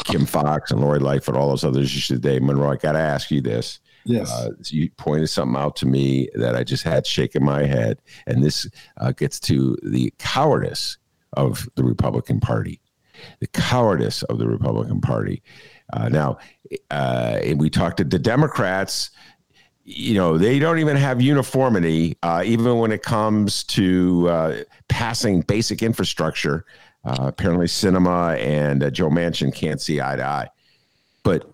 [0.05, 2.39] Kim Foxx and Lori Lightfoot, all those others today.
[2.39, 3.81] Monroe, I got to ask you this.
[4.05, 4.31] Yes.
[4.31, 8.01] Uh, you pointed something out to me that I just had shaking my head.
[8.27, 10.97] And this uh, gets to the cowardice
[11.33, 12.81] of the Republican Party.
[13.39, 15.43] The cowardice of the Republican Party.
[15.93, 16.37] Uh, now,
[16.89, 19.11] uh, we talked to the Democrats.
[19.83, 25.41] You know, they don't even have uniformity, uh, even when it comes to uh, passing
[25.41, 26.65] basic infrastructure.
[27.03, 30.49] apparently, Sinema and Joe Manchin can't see eye to eye.
[31.23, 31.53] But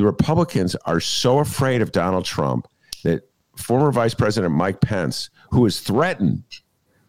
[0.00, 2.66] the Republicans are so afraid of Donald Trump
[3.04, 6.42] that former Vice President Mike Pence, who was threatened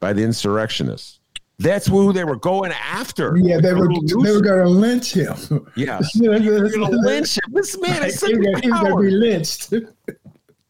[0.02, 1.20] by the insurrectionists,
[1.58, 3.38] that's who they were going after.
[3.38, 5.38] Yeah, they were they were going to lynch him.
[5.78, 7.54] Yeah, they were going to lynch him.
[7.54, 8.62] This man is such a coward.
[8.62, 9.74] Going to be lynched.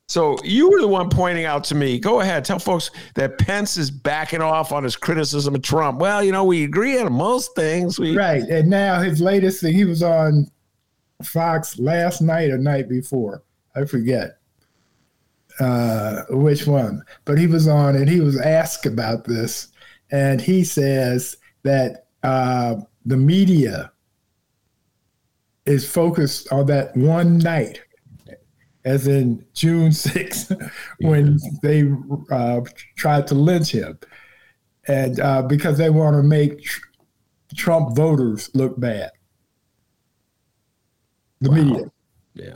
[0.07, 1.97] So you were the one pointing out to me.
[1.97, 5.99] Go ahead, tell folks that Pence is backing off on his criticism of Trump.
[5.99, 7.97] Well, you know, we agree on most things.
[7.97, 10.51] We right, and now his latest thing, he was on
[11.23, 13.43] Fox last night or night before.
[13.75, 14.37] I forget
[15.59, 19.69] uh, which one, but he was on and he was asked about this,
[20.11, 23.91] and he says that uh, the media
[25.65, 27.81] is focused on that one night,
[28.85, 31.89] as in June 6th, when they
[32.31, 32.61] uh,
[32.97, 33.99] tried to lynch him,
[34.87, 36.81] and uh, because they want to make tr-
[37.55, 39.11] Trump voters look bad
[41.41, 41.55] the wow.
[41.55, 41.91] media.
[42.33, 42.53] Yeah.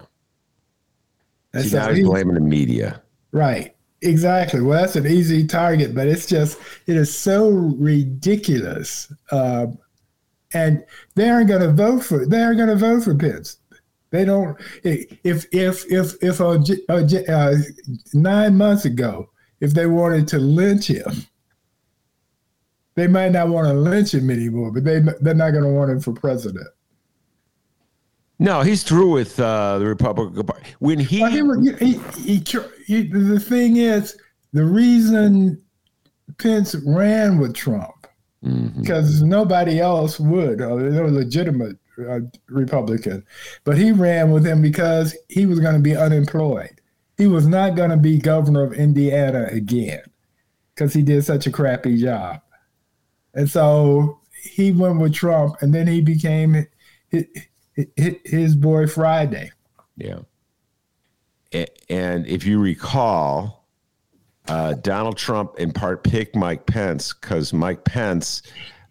[1.54, 3.02] And See, now he's blaming the media.
[3.32, 3.76] Right.
[4.02, 4.62] Exactly.
[4.62, 9.12] Well, that's an easy target, but it's just it is so ridiculous.
[9.32, 9.68] Uh,
[10.54, 13.58] and they aren't going to vote for they aren't going to vote for Pence.
[14.12, 14.58] They don't.
[14.84, 17.56] If if if if uh, uh,
[18.14, 21.26] nine months ago, if they wanted to lynch him,
[22.96, 24.72] they might not want to lynch him anymore.
[24.72, 26.68] But they they're not going to want him for president.
[28.38, 30.66] No, he's through with uh, the Republican Party.
[30.80, 32.44] When he, well, he, he,
[32.86, 34.18] he, the thing is,
[34.52, 35.62] the reason
[36.38, 38.08] Pence ran with Trump
[38.44, 38.82] mm-hmm.
[38.82, 42.20] because nobody else would, or no legitimate uh,
[42.50, 43.26] Republican,
[43.64, 46.82] but he ran with him because he was going to be unemployed.
[47.18, 50.04] He was not going to be governor of Indiana again
[50.74, 52.42] because he did such a crappy job,
[53.34, 56.68] and so he went with Trump, and then he became
[57.96, 59.52] his boy Friday.
[59.98, 60.20] Yeah.
[61.90, 63.66] And if you recall,
[64.48, 68.42] uh, Donald Trump in part picked Mike Pence because Mike Pence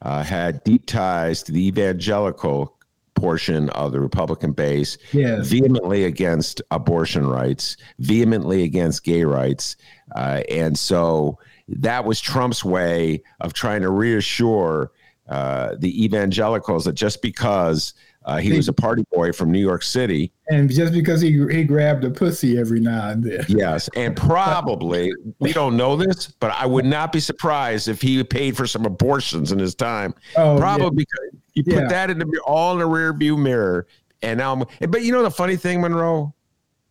[0.03, 2.77] uh, had deep ties to the evangelical
[3.15, 9.77] portion of the Republican base, vehemently against abortion rights, vehemently against gay rights.
[10.15, 14.91] Uh, and so that was Trump's way of trying to reassure
[15.29, 17.95] uh, the evangelicals that just because
[18.25, 20.33] uh, he was a party boy from New York City.
[20.49, 23.45] And just because he, he grabbed a pussy every now and then.
[23.49, 23.91] Yes.
[23.95, 28.57] And probably, we don't know this, but I would not be surprised if he paid
[28.57, 30.15] for some abortions in his time.
[30.37, 30.91] Oh, probably yeah.
[30.91, 31.89] because you put yeah.
[31.89, 33.87] that in the all in the rear view mirror.
[34.23, 36.35] And now, I'm, but you know the funny thing, Monroe?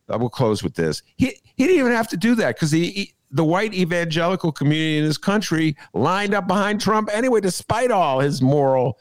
[0.10, 1.02] I will close with this.
[1.18, 5.00] He, he didn't even have to do that because he, he the white evangelical community
[5.00, 9.00] in this country lined up behind Trump anyway, despite all his moral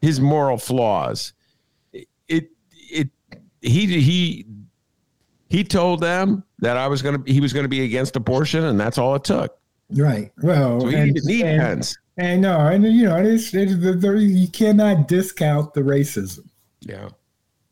[0.00, 1.34] his moral flaws
[2.30, 3.10] it it
[3.60, 4.46] he he
[5.48, 8.64] he told them that I was going to he was going to be against abortion,
[8.64, 9.56] and that's all it took.
[9.90, 10.30] Right.
[10.42, 11.98] Well, so he and, need and, Pence.
[12.16, 16.48] And no, and you know, it's, it's the, the, you cannot discount the racism.
[16.80, 17.08] Yeah.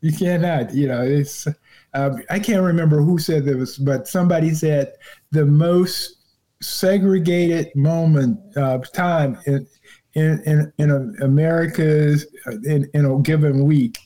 [0.00, 0.74] You cannot.
[0.74, 1.46] You know, it's.
[1.94, 4.92] Um, I can't remember who said this, but somebody said
[5.30, 6.16] the most
[6.60, 9.66] segregated moment of time in
[10.14, 12.26] in in, in America's
[12.64, 13.98] in, in a given week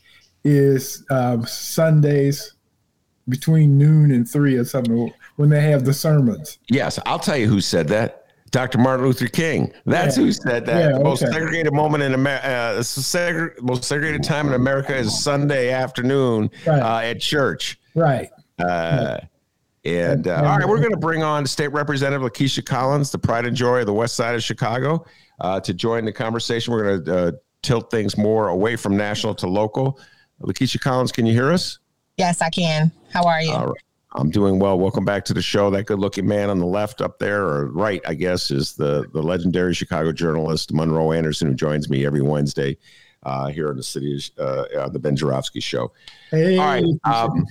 [0.44, 2.55] is um, Sundays
[3.28, 6.59] between noon and three or something when they have the sermons.
[6.68, 8.18] Yes, I'll tell you who said that.
[8.50, 8.76] Dr.
[8.76, 9.72] Martin Luther King.
[9.87, 10.24] That's yeah.
[10.24, 10.78] who said that.
[10.78, 11.33] Yeah, the most okay.
[11.33, 16.83] segregated moment in America, uh, most segregated time in America is Sunday afternoon right.
[16.83, 17.81] uh, at church.
[17.94, 18.28] Right.
[18.59, 19.20] Uh,
[19.85, 23.46] and, uh, all right, we're going to bring on State Representative Lakesia Collins, the pride
[23.46, 25.05] and joy of the West Side of Chicago,
[25.40, 26.72] uh, to join the conversation.
[26.72, 29.98] We're going to uh, tilt things more away from national to local.
[30.42, 31.78] Lakesia Collins, can you hear us?
[32.16, 32.90] Yes, I can.
[33.12, 33.74] How are you?
[34.14, 34.78] I'm doing well.
[34.78, 35.70] Welcome back to the show.
[35.70, 39.22] That good-looking man on the left up there, or right, I guess, is the the
[39.22, 42.76] legendary Chicago journalist Monroe Anderson, who joins me every Wednesday
[43.22, 45.92] uh, here in the city uh, on the Ben Joravsky Show.
[46.31, 46.59] Hey.
[46.59, 46.85] All right.
[47.05, 47.46] Um,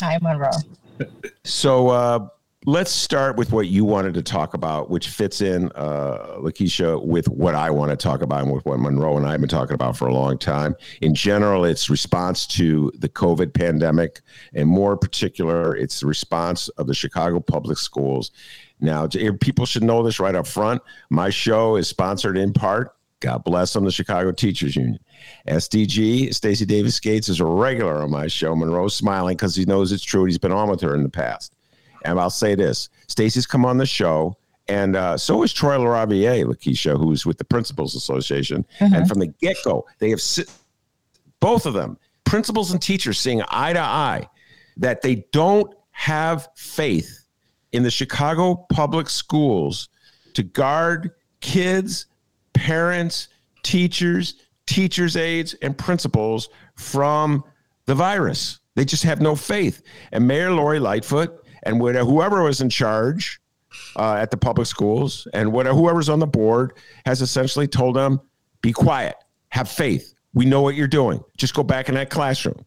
[0.00, 0.50] Hi, Monroe.
[1.44, 2.30] So.
[2.64, 7.28] Let's start with what you wanted to talk about, which fits in, uh, Lakesia, with
[7.28, 9.74] what I want to talk about and with what Monroe and I have been talking
[9.74, 10.76] about for a long time.
[11.00, 14.20] In general, it's response to the COVID pandemic,
[14.54, 18.30] and more particular, it's the response of the Chicago public schools.
[18.80, 19.08] Now,
[19.40, 20.82] people should know this right up front.
[21.10, 25.00] My show is sponsored in part, God bless them, the Chicago Teachers Union.
[25.48, 28.54] SDG, Stacy Davis Gates, is a regular on my show.
[28.54, 30.26] Monroe's smiling because he knows it's true.
[30.26, 31.56] He's been on with her in the past.
[32.04, 34.36] And I'll say this Stacy's come on the show.
[34.68, 38.64] And uh, so is Troy LaRaviere, Lakesia, who's with the Principals Association.
[38.78, 38.94] Mm-hmm.
[38.94, 40.44] And from the get go, they have si-
[41.40, 44.28] both of them, principals and teachers, seeing eye to eye
[44.76, 47.26] that they don't have faith
[47.72, 49.88] in the Chicago public schools
[50.34, 51.10] to guard
[51.40, 52.06] kids,
[52.54, 53.28] parents,
[53.62, 54.34] teachers,
[54.66, 57.44] teachers' aides, and principals from
[57.86, 58.60] the virus.
[58.74, 59.82] They just have no faith.
[60.12, 63.40] And Mayor Lori Lightfoot and whoever was in charge
[63.96, 66.74] uh, at the public schools and whatever, whoever's on the board
[67.06, 68.20] has essentially told them,
[68.60, 69.16] be quiet,
[69.50, 70.14] have faith.
[70.34, 71.22] We know what you're doing.
[71.36, 72.64] Just go back in that classroom.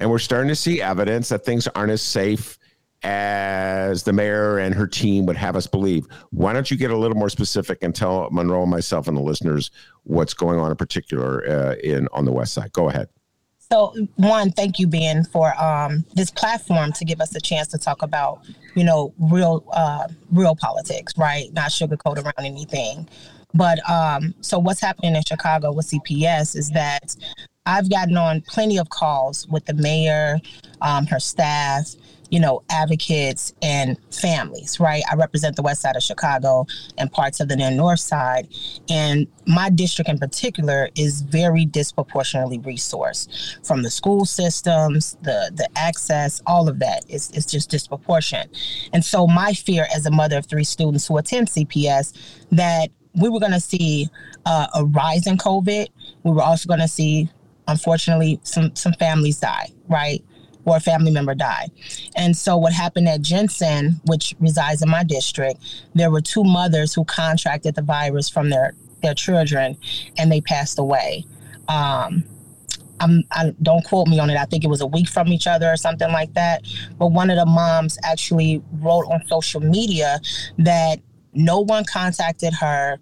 [0.00, 2.58] And we're starting to see evidence that things aren't as safe
[3.04, 6.06] as the mayor and her team would have us believe.
[6.30, 9.20] Why don't you get a little more specific and tell Monroe and myself and the
[9.20, 9.70] listeners
[10.04, 12.72] what's going on in particular uh, in on the west side?
[12.72, 13.08] Go ahead.
[13.70, 17.78] So, one, thank you, Ben, for um, this platform to give us a chance to
[17.78, 18.40] talk about,
[18.74, 21.52] you know, real, uh, real politics, right?
[21.54, 23.08] Not sugarcoat around anything.
[23.54, 27.16] But um, so, what's happening in Chicago with CPS is that
[27.66, 30.38] I've gotten on plenty of calls with the mayor,
[30.82, 31.94] um, her staff,
[32.34, 35.04] you know, advocates and families, right?
[35.08, 36.66] I represent the west side of Chicago
[36.98, 38.48] and parts of the near north side.
[38.88, 45.68] And my district in particular is very disproportionately resourced from the school systems, the the
[45.76, 48.50] access, all of that is, is just disproportionate.
[48.92, 52.14] And so my fear as a mother of three students who attend CPS
[52.50, 54.08] that we were going to see
[54.44, 55.86] uh, a rise in COVID.
[56.24, 57.28] We were also going to see,
[57.68, 60.24] unfortunately, some some families die, right?
[60.64, 61.68] Or a family member die.
[62.16, 65.60] And so what happened at Jensen, which resides in my district,
[65.94, 69.76] there were two mothers who contracted the virus from their their children,
[70.18, 71.24] and they passed away.
[71.68, 72.24] Um,
[73.00, 74.36] I'm, I, don't quote me on it.
[74.36, 76.62] I think it was a week from each other or something like that.
[76.98, 80.20] But one of the moms actually wrote on social media
[80.58, 81.00] that
[81.34, 82.98] no one contacted her,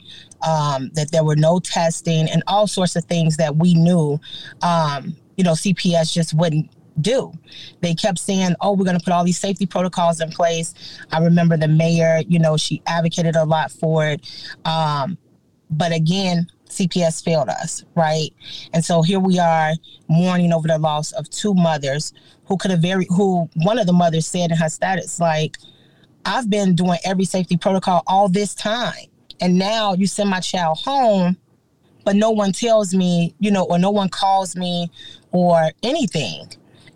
[0.47, 4.19] um, that there were no testing, and all sorts of things that we knew.
[4.63, 6.71] Um, you know, CPS just wouldn't
[7.01, 7.33] do.
[7.81, 10.75] They kept saying, "Oh, we're going to put all these safety protocols in place."
[11.11, 14.27] I remember the mayor, you know, she advocated a lot for it.
[14.65, 15.19] Um,
[15.71, 18.31] but again, CPS failed us, right?
[18.73, 19.73] And so here we are
[20.09, 22.13] mourning over the loss of two mothers
[22.47, 25.57] who could have very who one of the mothers said in her status like
[26.25, 29.07] I've been doing every safety protocol all this time
[29.41, 31.37] and now you send my child home
[32.05, 34.91] but no one tells me, you know, or no one calls me
[35.31, 36.49] or anything.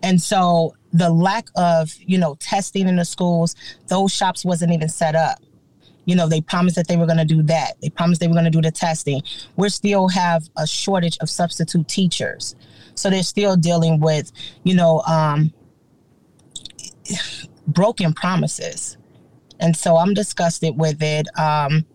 [0.03, 3.55] And so the lack of, you know, testing in the schools,
[3.87, 5.39] those shops wasn't even set up.
[6.05, 7.73] You know, they promised that they were going to do that.
[7.81, 9.21] They promised they were going to do the testing.
[9.57, 12.55] We still have a shortage of substitute teachers.
[12.95, 14.31] So they're still dealing with,
[14.63, 15.53] you know, um,
[17.67, 18.97] broken promises.
[19.59, 21.27] And so I'm disgusted with it.
[21.37, 21.85] Um,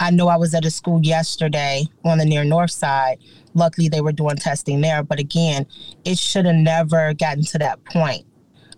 [0.00, 3.18] I know I was at a school yesterday on the near north side.
[3.54, 5.02] Luckily, they were doing testing there.
[5.02, 5.66] But again,
[6.04, 8.24] it should have never gotten to that point.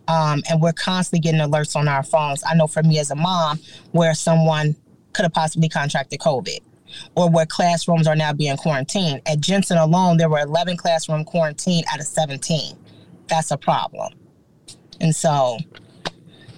[0.07, 2.43] Um, and we're constantly getting alerts on our phones.
[2.45, 3.59] I know for me as a mom,
[3.93, 4.77] where someone
[5.13, 6.59] could have possibly contracted COVID
[7.15, 9.23] or where classrooms are now being quarantined.
[9.27, 12.77] At Jensen alone, there were 11 classroom quarantined out of 17.
[13.29, 14.13] That's a problem.
[15.01, 15.59] And so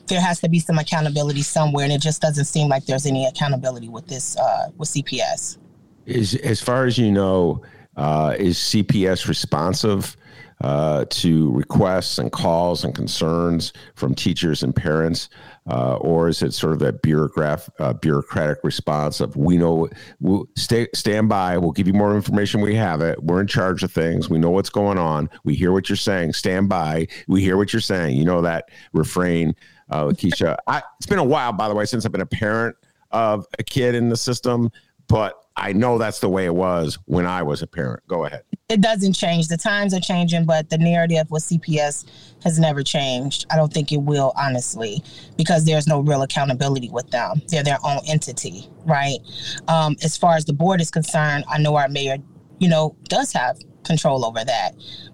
[0.08, 3.26] there has to be some accountability somewhere, and it just doesn't seem like there's any
[3.26, 5.58] accountability with this uh, with CPS.
[6.06, 7.62] Is as far as you know,
[7.96, 10.16] uh, is CPS responsive
[10.62, 15.28] uh, to requests and calls and concerns from teachers and parents,
[15.68, 19.88] uh, or is it sort of that bureaucrat, uh, bureaucratic response of we know,
[20.20, 23.82] we'll stay, stand by, we'll give you more information, we have it, we're in charge
[23.82, 27.42] of things, we know what's going on, we hear what you're saying, stand by, we
[27.42, 28.16] hear what you're saying.
[28.16, 29.54] You know that refrain,
[29.90, 30.56] uh, Keisha.
[30.66, 32.76] I, it's been a while, by the way, since I've been a parent
[33.10, 34.70] of a kid in the system,
[35.06, 38.02] but I know that's the way it was when I was a parent.
[38.08, 38.42] Go ahead.
[38.68, 39.48] It doesn't change.
[39.48, 42.04] The times are changing, but the narrative with CPS
[42.42, 43.46] has never changed.
[43.50, 45.02] I don't think it will, honestly,
[45.36, 47.40] because there's no real accountability with them.
[47.48, 49.18] They're their own entity, right?
[49.68, 52.18] Um, as far as the board is concerned, I know our mayor,
[52.58, 54.72] you know, does have control over that.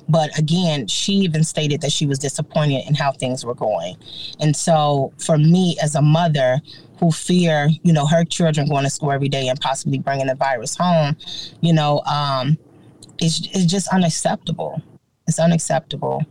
[0.08, 3.96] But again, she even stated that she was disappointed in how things were going.
[4.40, 6.60] And so for me as a mother,
[7.02, 10.36] who fear, you know, her children going to school every day and possibly bringing the
[10.36, 11.16] virus home,
[11.60, 12.56] you know, um,
[13.20, 14.80] it's, it's just unacceptable.
[15.26, 16.24] It's unacceptable.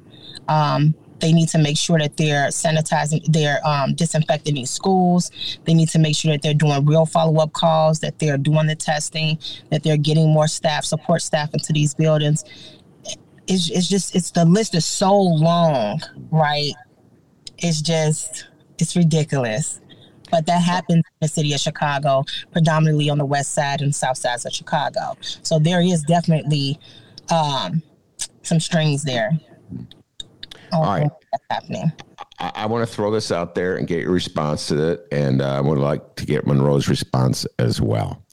[0.47, 5.29] Um, they need to make sure that they're sanitizing, they're um, disinfecting these schools.
[5.65, 8.67] They need to make sure that they're doing real follow up calls, that they're doing
[8.67, 9.39] the testing,
[9.71, 12.45] that they're getting more staff, support staff into these buildings.
[13.45, 16.01] It's, it's just, it's the list is so long,
[16.31, 16.71] right?
[17.57, 18.47] It's just,
[18.79, 19.80] it's ridiculous
[20.31, 24.17] but that happens in the city of Chicago, predominantly on the west side and south
[24.17, 25.17] sides of Chicago.
[25.43, 26.79] So there is definitely
[27.29, 27.83] um,
[28.41, 29.31] some strings there.
[30.71, 31.11] All right.
[31.49, 31.91] happening.
[32.39, 35.41] I, I want to throw this out there and get your response to it, and
[35.41, 38.25] uh, I would like to get Monroe's response as well.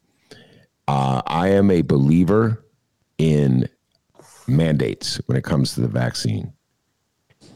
[0.87, 2.65] Uh, I am a believer
[3.19, 3.69] in
[4.47, 6.53] mandates when it comes to the vaccine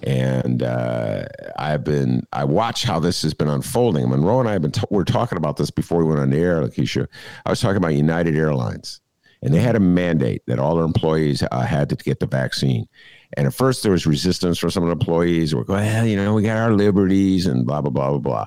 [0.03, 1.25] and uh,
[1.57, 4.09] I've been I watch how this has been unfolding.
[4.09, 6.31] Monroe and I have been t- we are talking about this before we went on
[6.31, 7.07] the air, Lakesia.
[7.47, 9.01] I was talking about United Airlines,
[9.43, 12.89] and they had a mandate that all their employees uh, had to get the vaccine.
[13.37, 15.55] And at first, there was resistance from some of the employees.
[15.55, 18.47] We're going, well, you know, we got our liberties and blah blah blah blah blah.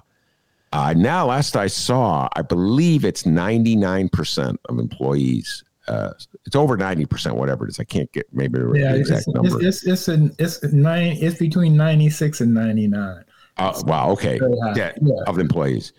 [0.74, 6.13] Uh, now, last I saw, I believe it's ninety nine percent of employees uh,
[6.45, 7.79] it's over 90%, whatever it is.
[7.79, 9.65] I can't get maybe the exact it's, number.
[9.65, 13.23] It's, it's, it's, it's, nine, it's between 96 and 99.
[13.57, 14.09] Uh, wow.
[14.11, 14.39] Okay.
[14.75, 15.13] Yeah, yeah.
[15.27, 15.93] Of employees.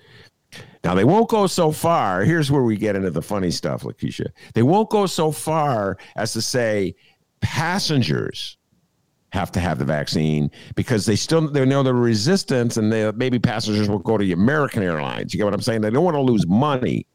[0.85, 2.23] Now they won't go so far.
[2.23, 4.29] Here's where we get into the funny stuff, Lakesia.
[4.55, 6.95] They won't go so far as to say
[7.41, 8.57] passengers
[9.31, 13.39] have to have the vaccine because they still they know the resistance and they, maybe
[13.39, 15.35] passengers will go to the American Airlines.
[15.35, 15.81] You get what I'm saying?
[15.81, 17.07] They don't want to lose money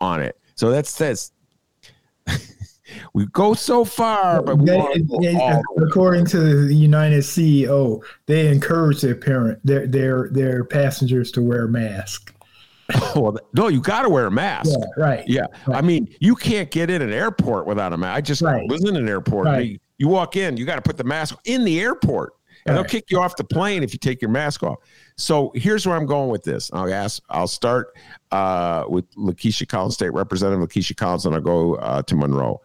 [0.00, 0.38] on it.
[0.54, 1.32] So that's that's
[3.14, 4.80] we go so far, but they,
[5.20, 11.42] they, according to the United CEO, they encourage their parent their their their passengers to
[11.42, 12.32] wear masks.
[13.16, 14.70] well, no, you got to wear a mask.
[14.70, 15.24] Yeah, right.
[15.26, 15.78] Yeah, right.
[15.78, 18.16] I mean, you can't get in an airport without a mask.
[18.16, 18.68] I just right.
[18.68, 19.46] was in an airport.
[19.46, 19.80] Right.
[19.98, 22.34] You walk in, you got to put the mask in the airport,
[22.66, 24.78] and they'll kick you off the plane if you take your mask off.
[25.16, 26.70] So here's where I'm going with this.
[26.72, 27.22] I'll ask.
[27.30, 27.96] I'll start
[28.30, 32.60] uh, with Lakesia Collins, State Representative Lakesia Collins, and I'll go uh, to Monroe.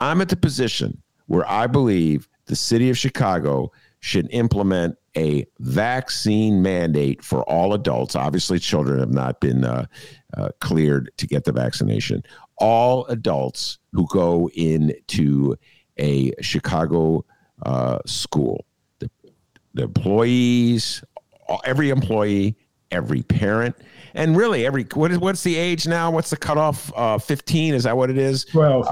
[0.00, 3.70] I'm at the position where I believe the city of Chicago
[4.00, 8.14] should implement a vaccine mandate for all adults.
[8.14, 9.86] Obviously, children have not been uh,
[10.36, 12.22] uh, cleared to get the vaccination.
[12.58, 15.56] All adults who go into
[15.98, 17.24] a Chicago
[17.66, 18.64] uh, school,
[19.00, 19.10] the
[19.82, 21.02] employees,
[21.64, 22.56] every employee,
[22.90, 23.76] every parent,
[24.14, 26.10] and really every what is what's the age now?
[26.10, 26.92] What's the cutoff?
[26.96, 28.46] Uh, Fifteen is that what it is?
[28.54, 28.84] Well,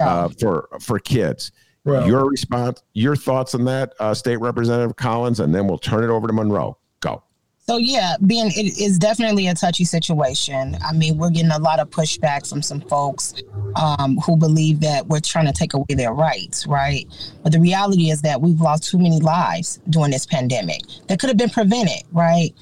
[0.00, 1.52] uh, uh, for for kids.
[1.84, 6.10] Your response, your thoughts on that, uh, State Representative Collins, and then we'll turn it
[6.10, 6.76] over to Monroe.
[6.98, 7.22] Go.
[7.68, 10.76] So yeah, being it is definitely a touchy situation.
[10.84, 13.34] I mean, we're getting a lot of pushback from some folks
[13.74, 17.06] um, who believe that we're trying to take away their rights, right?
[17.42, 21.28] But the reality is that we've lost too many lives during this pandemic that could
[21.28, 22.52] have been prevented, right?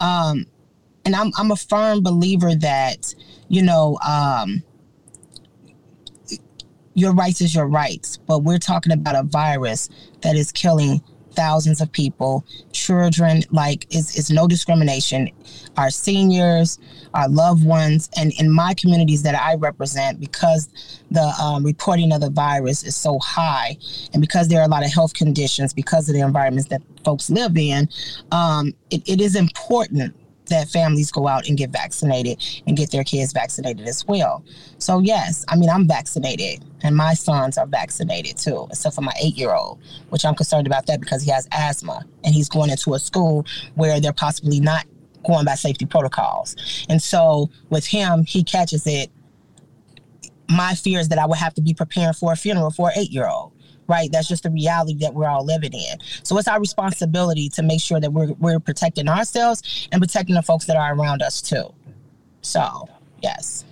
[0.00, 0.46] Um,
[1.04, 3.14] and I'm I'm a firm believer that
[3.48, 4.62] you know um,
[6.94, 9.88] your rights is your rights, but we're talking about a virus
[10.22, 11.02] that is killing
[11.34, 15.30] thousands of people, children, like it's, it's no discrimination.
[15.76, 16.78] Our seniors,
[17.14, 20.68] our loved ones, and in my communities that I represent, because
[21.10, 23.76] the um, reporting of the virus is so high,
[24.12, 27.30] and because there are a lot of health conditions, because of the environments that folks
[27.30, 27.88] live in,
[28.30, 30.14] um, it, it is important
[30.52, 34.44] that families go out and get vaccinated and get their kids vaccinated as well.
[34.78, 39.14] So yes, I mean I'm vaccinated and my sons are vaccinated too, except for my
[39.20, 39.80] eight year old,
[40.10, 43.46] which I'm concerned about that because he has asthma and he's going into a school
[43.74, 44.86] where they're possibly not
[45.26, 46.56] going by safety protocols.
[46.88, 49.10] And so with him, he catches it.
[50.50, 52.98] My fear is that I would have to be preparing for a funeral for an
[52.98, 53.51] eight year old
[53.92, 54.10] right?
[54.10, 55.98] That's just the reality that we're all living in.
[56.22, 60.42] So it's our responsibility to make sure that we're we're protecting ourselves and protecting the
[60.42, 61.72] folks that are around us too.
[62.40, 62.88] So
[63.22, 63.64] yes.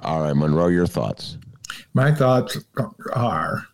[0.00, 1.36] All right, Monroe, your thoughts.
[1.92, 2.58] My thoughts
[3.12, 3.66] are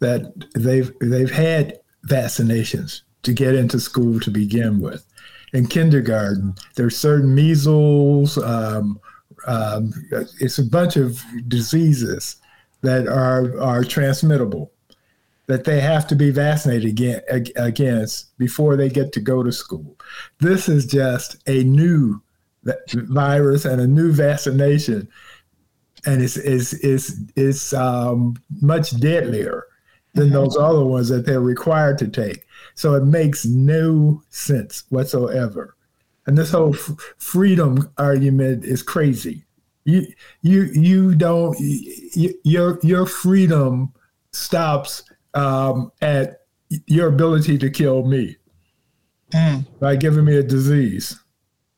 [0.00, 5.04] that they've they've had vaccinations to get into school to begin with.
[5.52, 8.36] In kindergarten, there's certain measles.
[8.38, 9.00] Um,
[9.46, 9.92] um,
[10.40, 12.36] it's a bunch of diseases
[12.82, 14.72] that are are transmittable
[15.48, 17.00] that they have to be vaccinated
[17.56, 19.96] against before they get to go to school.
[20.40, 22.22] This is just a new
[22.94, 25.08] virus and a new vaccination,
[26.04, 29.64] and it's it's it's, it's um, much deadlier
[30.14, 30.34] than mm-hmm.
[30.34, 32.46] those other ones that they're required to take.
[32.74, 35.76] So it makes no sense whatsoever.
[36.26, 39.44] And this whole f- freedom argument is crazy.
[39.84, 40.06] You
[40.42, 43.94] you you don't you, your your freedom
[44.32, 46.42] stops um, at
[46.86, 48.36] your ability to kill me
[49.32, 49.66] mm.
[49.80, 51.18] by giving me a disease.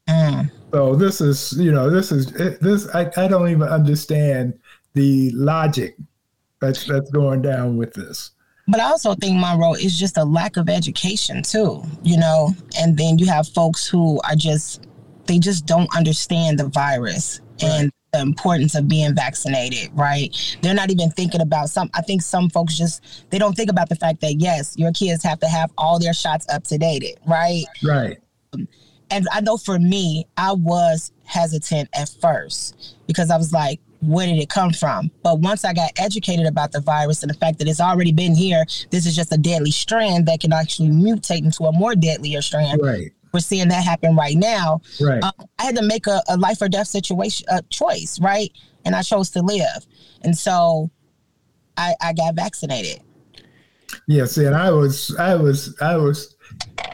[0.08, 0.50] Mm.
[0.72, 2.26] So this is, you know, this is
[2.60, 2.88] this.
[2.94, 4.58] I, I don't even understand
[4.94, 5.96] the logic
[6.60, 8.32] that's that's going down with this.
[8.68, 12.54] But I also think Monroe is just a lack of education too, you know.
[12.78, 14.86] And then you have folks who are just
[15.26, 17.70] they just don't understand the virus right.
[17.70, 20.34] and the importance of being vaccinated, right?
[20.62, 23.88] They're not even thinking about some I think some folks just they don't think about
[23.88, 27.18] the fact that yes, your kids have to have all their shots up to date,
[27.26, 27.64] right?
[27.82, 28.18] Right.
[29.12, 34.26] And I know for me, I was hesitant at first because I was like, where
[34.26, 35.10] did it come from?
[35.22, 38.34] But once I got educated about the virus and the fact that it's already been
[38.34, 42.40] here, this is just a deadly strand that can actually mutate into a more deadlier
[42.40, 42.80] strand.
[42.82, 44.80] Right we're seeing that happen right now.
[45.00, 45.22] Right.
[45.22, 48.50] Um, I had to make a, a life or death situation a choice, right?
[48.84, 49.86] And I chose to live.
[50.22, 50.90] And so
[51.76, 53.02] I, I got vaccinated.
[54.06, 56.36] Yeah, and I was I was I was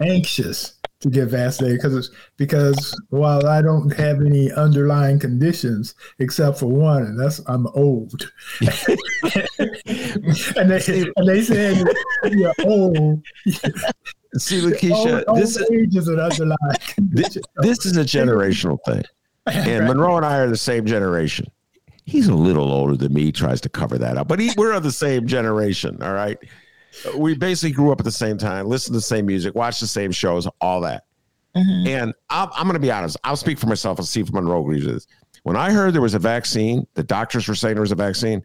[0.00, 0.75] anxious
[1.10, 7.02] to get vaccinated because because while I don't have any underlying conditions except for one,
[7.02, 8.30] and that's I'm old.
[10.56, 11.84] and they and they said
[12.30, 13.22] you're old.
[14.36, 16.56] See, Lakesia, old, this old is an underlying.
[16.98, 19.02] This, this is a generational thing,
[19.46, 21.46] and Monroe and I are the same generation.
[22.04, 23.24] He's a little older than me.
[23.24, 26.02] He tries to cover that up, but he, we're of the same generation.
[26.02, 26.38] All right,
[27.16, 29.86] we basically grew up at the same time, listened to the same music, watched the
[29.86, 31.04] same shows, all that.
[31.54, 31.86] Mm-hmm.
[31.88, 33.16] And I'm, I'm going to be honest.
[33.24, 35.06] I'll speak for myself and see if Monroe agrees with this.
[35.42, 38.42] When I heard there was a vaccine, the doctors were saying there was a vaccine.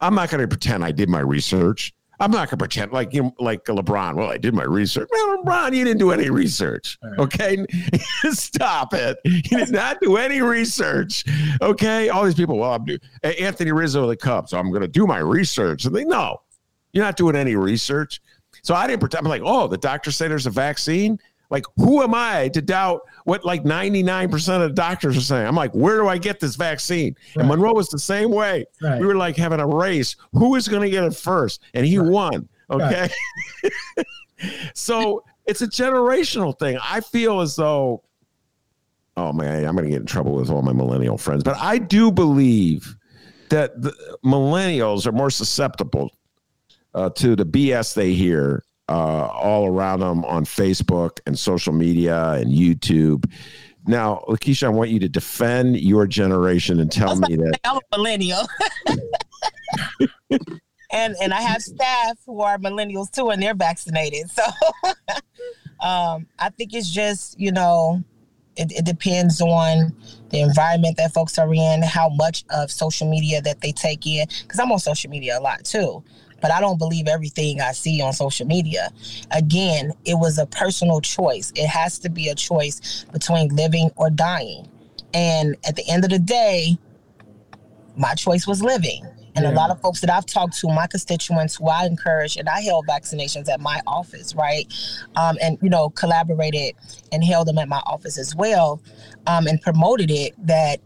[0.00, 1.94] I'm not going to pretend I did my research.
[2.22, 4.14] I'm not gonna pretend like you like LeBron.
[4.14, 5.08] Well, I did my research.
[5.10, 6.96] Well, LeBron, you didn't do any research.
[7.18, 7.66] Okay,
[8.30, 9.18] stop it.
[9.24, 11.24] You did not do any research.
[11.60, 12.58] Okay, all these people.
[12.58, 14.52] Well, I'm do Anthony Rizzo of the Cubs.
[14.52, 15.84] So I'm gonna do my research.
[15.84, 16.42] And they no,
[16.92, 18.20] you're not doing any research.
[18.62, 19.26] So I didn't pretend.
[19.26, 21.18] I'm like, oh, the doctor said there's a vaccine.
[21.50, 25.46] Like, who am I to doubt what like 99% of the doctors are saying?
[25.46, 27.14] I'm like, where do I get this vaccine?
[27.36, 27.42] Right.
[27.42, 28.64] And Monroe was the same way.
[28.80, 28.98] Right.
[28.98, 30.16] We were like having a race.
[30.32, 31.60] Who is going to get it first?
[31.74, 32.08] And he right.
[32.08, 32.48] won.
[32.70, 33.10] Okay.
[34.74, 36.78] so it's a generational thing.
[36.82, 38.02] I feel as though,
[39.18, 41.76] oh man, I'm going to get in trouble with all my millennial friends, but I
[41.76, 42.96] do believe
[43.50, 43.92] that the
[44.24, 46.10] millennials are more susceptible
[46.94, 52.32] uh, to the BS they hear uh, all around them on Facebook and social media
[52.32, 53.30] and YouTube.
[53.86, 57.80] Now, Lakesia, I want you to defend your generation and tell me that I'm a
[57.96, 58.46] millennial.
[60.92, 64.30] and and I have staff who are millennials too, and they're vaccinated.
[64.30, 64.42] So
[65.80, 68.04] um, I think it's just you know
[68.56, 69.96] it, it, depends on
[70.30, 74.26] the environment that folks are in, how much of social media that they take in.
[74.42, 76.04] Because I'm on social media a lot too,
[76.42, 78.90] but I don't believe everything I see on social media.
[79.30, 81.52] Again, it was a personal choice.
[81.54, 84.68] It has to be a choice between living or dying.
[85.14, 86.76] And at the end of the day,
[87.96, 89.06] my choice was living.
[89.34, 89.52] And yeah.
[89.52, 92.60] a lot of folks that I've talked to, my constituents who I encourage, and I
[92.60, 94.70] held vaccinations at my office, right?
[95.16, 96.74] Um, and, you know, collaborated
[97.12, 98.82] and held them at my office as well
[99.26, 100.80] um, and promoted it that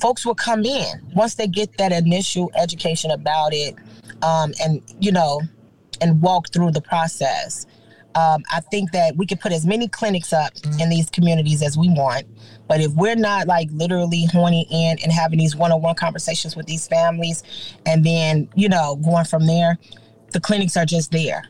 [0.00, 3.74] folks will come in once they get that initial education about it
[4.22, 5.40] um, and, you know,
[6.00, 7.66] and walk through the process.
[8.14, 11.76] Um, I think that we could put as many clinics up in these communities as
[11.76, 12.26] we want.
[12.66, 16.56] But if we're not like literally honing in and having these one on one conversations
[16.56, 17.42] with these families
[17.86, 19.78] and then, you know, going from there,
[20.32, 21.44] the clinics are just there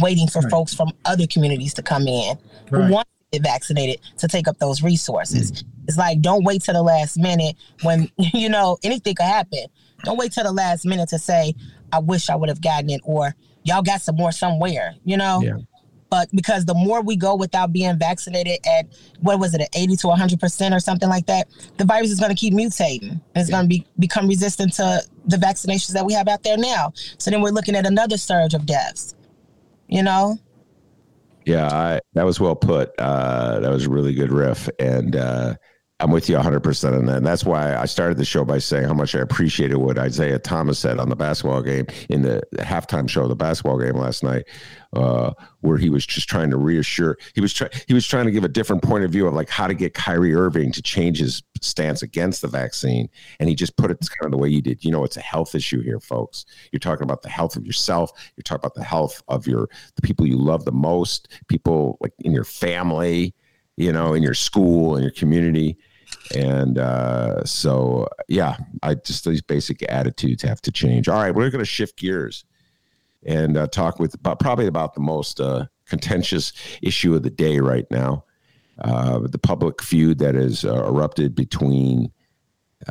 [0.00, 0.50] waiting for right.
[0.50, 2.38] folks from other communities to come in
[2.70, 2.84] right.
[2.84, 5.52] who want to get vaccinated to take up those resources.
[5.52, 5.64] Mm.
[5.88, 9.66] It's like, don't wait till the last minute when, you know, anything could happen.
[10.04, 11.54] Don't wait till the last minute to say,
[11.94, 15.40] I wish I would have gotten it or y'all got some more somewhere, you know?
[15.42, 15.56] Yeah
[16.14, 18.86] but because the more we go without being vaccinated at
[19.18, 22.20] what was it, at 80 to 100 percent or something like that, the virus is
[22.20, 23.56] going to keep mutating it's yeah.
[23.56, 26.92] going to be become resistant to the vaccinations that we have out there now.
[27.18, 29.16] So then we're looking at another surge of deaths.
[29.88, 30.38] You know.
[31.46, 32.92] Yeah, I, that was well put.
[32.96, 35.54] Uh, that was a really good riff, and uh,
[36.00, 37.18] I'm with you 100% on that.
[37.18, 40.40] And that's why I started the show by saying how much I appreciated what Isiah
[40.40, 44.24] Thomas said on the basketball game in the halftime show of the basketball game last
[44.24, 44.44] night,
[44.92, 47.16] uh, where he was just trying to reassure.
[47.34, 47.70] He was trying.
[47.86, 49.94] He was trying to give a different point of view of like how to get
[49.94, 54.26] Kyrie Irving to change his stance against the vaccine, and he just put it kind
[54.26, 54.84] of the way you did.
[54.84, 56.44] You know, it's a health issue here, folks.
[56.72, 58.10] You're talking about the health of yourself.
[58.36, 62.12] You're talking about the health of your the people you love the most, people like
[62.18, 63.32] in your family
[63.76, 65.76] you know, in your school, in your community.
[66.34, 71.08] And uh, so, yeah, I just these basic attitudes have to change.
[71.08, 72.44] All right, we're going to shift gears
[73.24, 76.52] and uh, talk with about, probably about the most uh, contentious
[76.82, 78.24] issue of the day right now.
[78.78, 82.10] Uh, the public feud that has uh, erupted between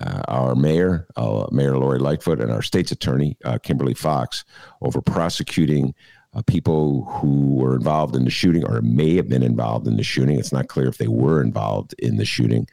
[0.01, 1.05] uh, our mayor,
[1.51, 4.45] Mayor Lori Lightfoot, and our state's attorney, Kimberly Foxx,
[4.81, 5.93] over prosecuting
[6.33, 10.03] uh, people who were involved in the shooting or may have been involved in the
[10.03, 10.39] shooting.
[10.39, 12.67] It's not clear if they were involved in the shooting.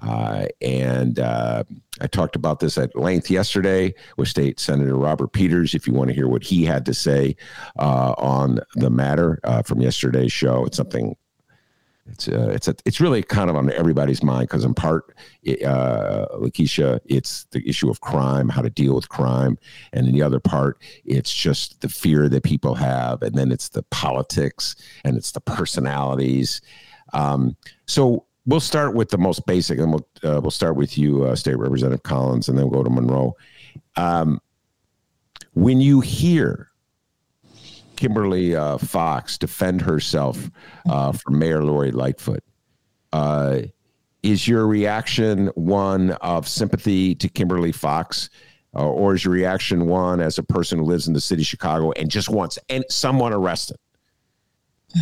[0.00, 1.62] Uh, and uh,
[2.00, 5.74] I talked about this at length yesterday with State Senator Robert Peters.
[5.74, 7.36] If you want to hear what he had to say
[7.78, 11.14] uh, on the matter uh, from yesterday's show, it's something
[12.06, 15.16] it's uh, it's a, it's really kind of on everybody's mind because in part,
[15.64, 19.58] uh, Lakeisha, it's the issue of crime, how to deal with crime,
[19.92, 23.70] and in the other part, it's just the fear that people have, and then it's
[23.70, 26.60] the politics and it's the personalities.
[27.14, 31.24] Um, so we'll start with the most basic, and we'll uh, we'll start with you,
[31.24, 33.34] uh, State Representative Collins, and then we'll go to Monroe.
[33.96, 34.40] Um,
[35.54, 36.70] when you hear
[37.96, 40.50] Kimberly uh, Foxx defend herself
[40.88, 42.42] uh, from Mayor Lori Lightfoot.
[43.12, 43.62] Uh,
[44.22, 48.30] is your reaction one of sympathy to Kimberly Foxx,
[48.74, 51.46] uh, or is your reaction one as a person who lives in the city of
[51.46, 53.76] Chicago and just wants and someone arrested?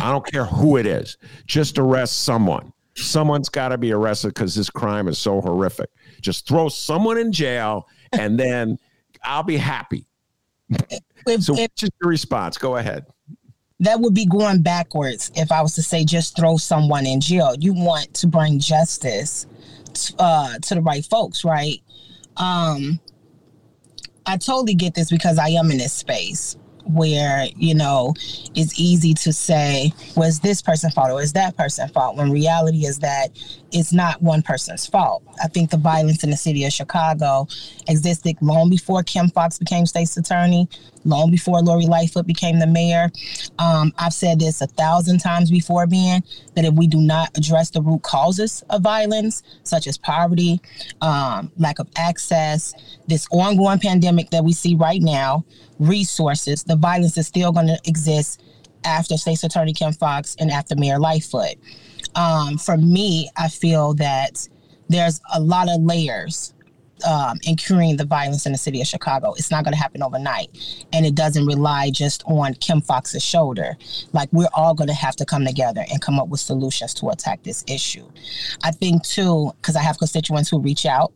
[0.01, 2.73] I don't care who it is, just arrest someone.
[2.95, 5.89] Someone's got to be arrested because this crime is so horrific.
[6.21, 8.77] Just throw someone in jail, and then
[9.23, 10.07] I'll be happy.
[11.27, 12.57] If, so, what's your response?
[12.57, 13.05] Go ahead.
[13.79, 17.55] That would be going backwards if I was to say just throw someone in jail.
[17.59, 19.45] You want to bring justice
[19.93, 21.81] to, uh, to the right folks, right?
[22.37, 22.99] Um,
[24.25, 28.13] I totally get this because I am in this space where you know
[28.55, 32.85] it's easy to say was this person fault or is that person fault when reality
[32.85, 33.29] is that
[33.73, 37.47] it's not one person's fault i think the violence in the city of chicago
[37.87, 40.67] existed long before kim Foxx became state's attorney
[41.05, 43.11] long before lori lightfoot became the mayor
[43.59, 46.23] um, i've said this a thousand times before ben
[46.55, 50.61] that if we do not address the root causes of violence such as poverty
[51.01, 52.73] um, lack of access
[53.07, 55.43] this ongoing pandemic that we see right now
[55.79, 58.41] resources, the violence is still going to exist
[58.85, 61.55] after State's Attorney Kim Foxx and after Mayor Lightfoot.
[62.15, 64.47] Um, for me, I feel that
[64.89, 66.53] there's a lot of layers
[67.07, 69.33] um, in curing the violence in the city of Chicago.
[69.33, 70.85] It's not going to happen overnight.
[70.93, 73.75] And it doesn't rely just on Kim Foxx's shoulder.
[74.13, 77.09] Like, we're all going to have to come together and come up with solutions to
[77.09, 78.09] attack this issue.
[78.63, 81.13] I think, too, because I have constituents who reach out.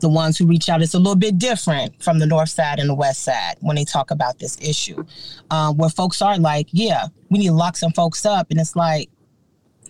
[0.00, 2.90] The ones who reach out, it's a little bit different from the north side and
[2.90, 5.02] the west side when they talk about this issue.
[5.50, 8.50] Um, where folks are like, yeah, we need to lock some folks up.
[8.50, 9.08] And it's like,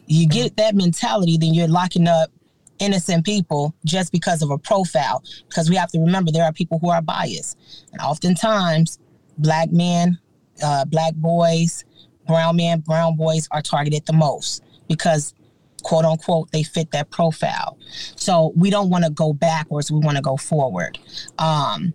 [0.07, 2.31] you get that mentality, then you're locking up
[2.79, 5.23] innocent people just because of a profile.
[5.49, 7.59] Because we have to remember there are people who are biased.
[7.93, 8.99] And oftentimes,
[9.39, 10.19] black men,
[10.63, 11.85] uh, black boys,
[12.27, 15.35] brown men, brown boys are targeted the most because
[15.83, 17.79] quote unquote they fit that profile.
[18.17, 20.99] So we don't want to go backwards, we want to go forward.
[21.39, 21.95] Um,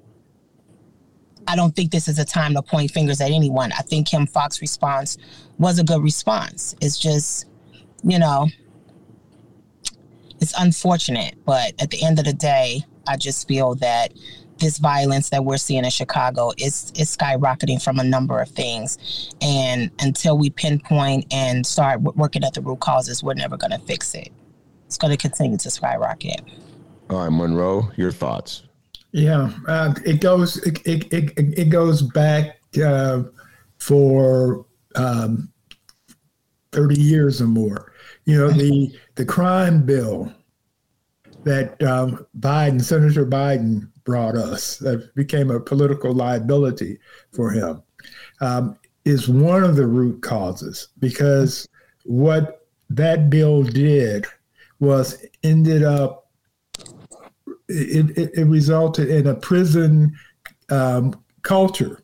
[1.47, 3.71] I don't think this is a time to point fingers at anyone.
[3.71, 5.17] I think Kim Foxx response
[5.57, 6.75] was a good response.
[6.79, 7.47] It's just,
[8.03, 8.47] you know,
[10.41, 14.13] it's unfortunate, but at the end of the day, I just feel that
[14.59, 19.33] this violence that we're seeing in Chicago is is skyrocketing from a number of things,
[19.41, 23.79] and until we pinpoint and start working at the root causes, we're never going to
[23.79, 24.29] fix it.
[24.85, 26.41] It's going to continue to skyrocket.
[27.09, 28.63] All right, Monroe, your thoughts?
[29.11, 33.23] Yeah, uh, it goes it it, it, it goes back uh,
[33.79, 35.51] for um,
[36.71, 37.88] thirty years or more.
[38.29, 40.31] You know the the crime bill
[41.43, 46.99] that um, Biden, Senator Biden, brought us that became a political liability
[47.31, 47.81] for him
[48.41, 51.67] um, is one of the root causes because
[52.05, 54.25] what that bill did
[54.79, 56.31] was ended up
[57.67, 60.11] it, it, it resulted in a prison
[60.69, 61.13] um,
[61.43, 62.03] culture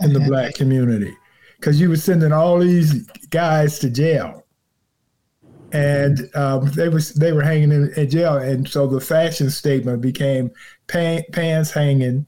[0.00, 1.16] in the black community
[1.56, 4.44] because you were sending all these guys to jail
[5.72, 10.00] and um, they was they were hanging in, in, jail, and so the fashion statement
[10.00, 10.50] became
[10.86, 12.26] pan, pants hanging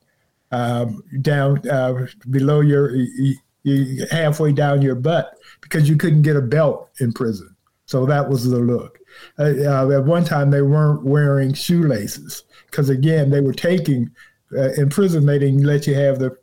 [0.53, 6.37] um, down uh, below your you, you, halfway down your butt because you couldn't get
[6.37, 7.55] a belt in prison.
[7.87, 8.99] So that was the look.
[9.39, 14.11] Uh, uh, at one time, they weren't wearing shoelaces because again, they were taking
[14.57, 15.27] uh, in prison.
[15.27, 16.37] They didn't let you have the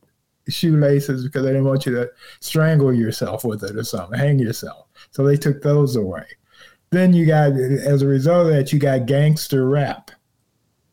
[0.50, 4.88] shoelaces because they didn't want you to strangle yourself with it or something, hang yourself.
[5.12, 6.26] So they took those away.
[6.90, 10.12] Then you got, as a result of that, you got gangster rap,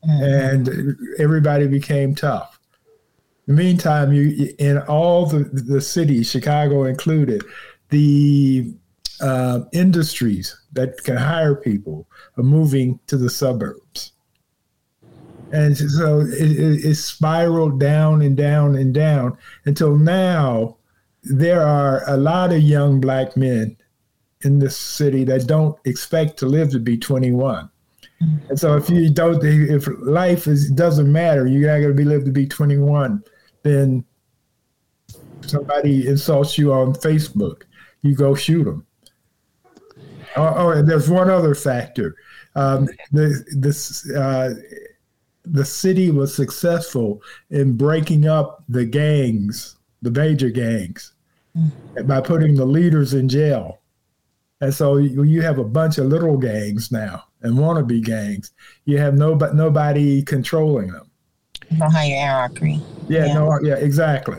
[0.06, 0.22] mm-hmm.
[0.22, 2.58] and everybody became tough.
[3.46, 7.44] In the meantime, you in all the the cities, Chicago included,
[7.90, 8.74] the
[9.20, 14.12] uh, industries that can hire people are moving to the suburbs.
[15.52, 20.76] And so it, it, it, spiraled down and down and down until now
[21.22, 23.76] there are a lot of young black men
[24.44, 27.68] in this city that don't expect to live to be 21.
[28.22, 28.50] Mm-hmm.
[28.50, 32.04] And so if you don't, if life is doesn't matter, you're not going to be
[32.04, 33.22] lived to be 21,
[33.62, 34.04] then
[35.42, 37.62] somebody insults you on Facebook,
[38.02, 38.86] you go shoot them.
[40.36, 42.16] Oh, oh there's one other factor.
[42.56, 44.54] Um, the, this, uh,
[45.44, 51.12] the city was successful in breaking up the gangs, the major gangs,
[52.04, 53.80] by putting the leaders in jail.
[54.64, 58.52] And so you, you have a bunch of little gangs now and wannabe gangs.
[58.86, 61.10] You have nobody nobody controlling them.
[61.72, 62.80] No hierarchy.
[63.08, 63.34] Yeah, yeah.
[63.34, 64.38] no, yeah, exactly,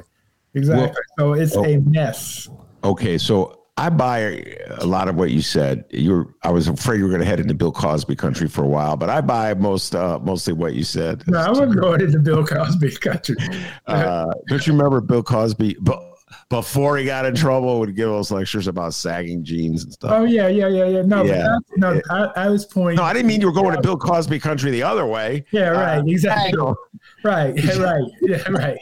[0.55, 0.99] exactly.
[1.19, 2.49] Well, so it's oh, a mess.
[2.83, 4.43] Okay, so I buy
[4.79, 5.85] a lot of what you said.
[5.91, 8.67] You're, I was afraid you were going to head into Bill Cosby country for a
[8.67, 11.23] while, but I buy most, uh, mostly what you said.
[11.27, 13.35] No, I wasn't going into Bill Cosby country.
[13.87, 15.77] uh, don't you remember Bill Cosby?
[15.81, 16.14] But
[16.49, 20.11] before he got in trouble would give us lectures about sagging jeans and stuff.
[20.11, 21.01] Oh yeah, yeah, yeah, yeah.
[21.01, 21.57] No, yeah.
[21.77, 22.97] no, I, I, was pointing.
[22.97, 25.45] No, I didn't mean you were going to Bill Cosby country the other way.
[25.51, 26.51] Yeah, right, uh, exactly.
[26.51, 26.75] You know.
[27.23, 28.79] Right, yeah, right, yeah, right.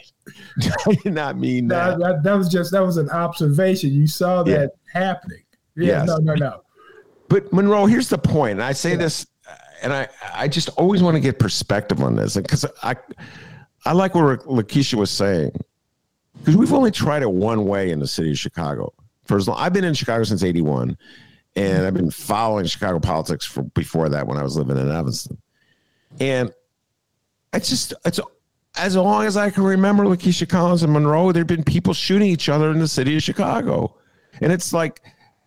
[0.86, 1.98] I did not mean that.
[1.98, 2.22] that.
[2.22, 2.34] that.
[2.34, 3.92] was just that was an observation.
[3.92, 5.00] You saw that yeah.
[5.00, 5.44] happening.
[5.76, 6.06] Yeah, yes.
[6.06, 6.60] no, no, no.
[7.28, 8.96] But Monroe, here's the point, and I say yeah.
[8.96, 9.26] this,
[9.82, 12.94] and I, I just always want to get perspective on this, because I,
[13.84, 15.52] I like what Lakesia was saying
[16.44, 18.92] because we've only tried it one way in the city of Chicago.
[19.24, 20.98] For as long, I've been in Chicago since '81,
[21.56, 25.38] and I've been following Chicago politics for before that when I was living in Evanston.
[26.20, 26.52] And
[27.54, 28.20] it's just it's
[28.76, 32.50] as long as I can remember, Lakesia Collins and Monroe, there've been people shooting each
[32.50, 33.96] other in the city of Chicago,
[34.42, 35.00] and it's like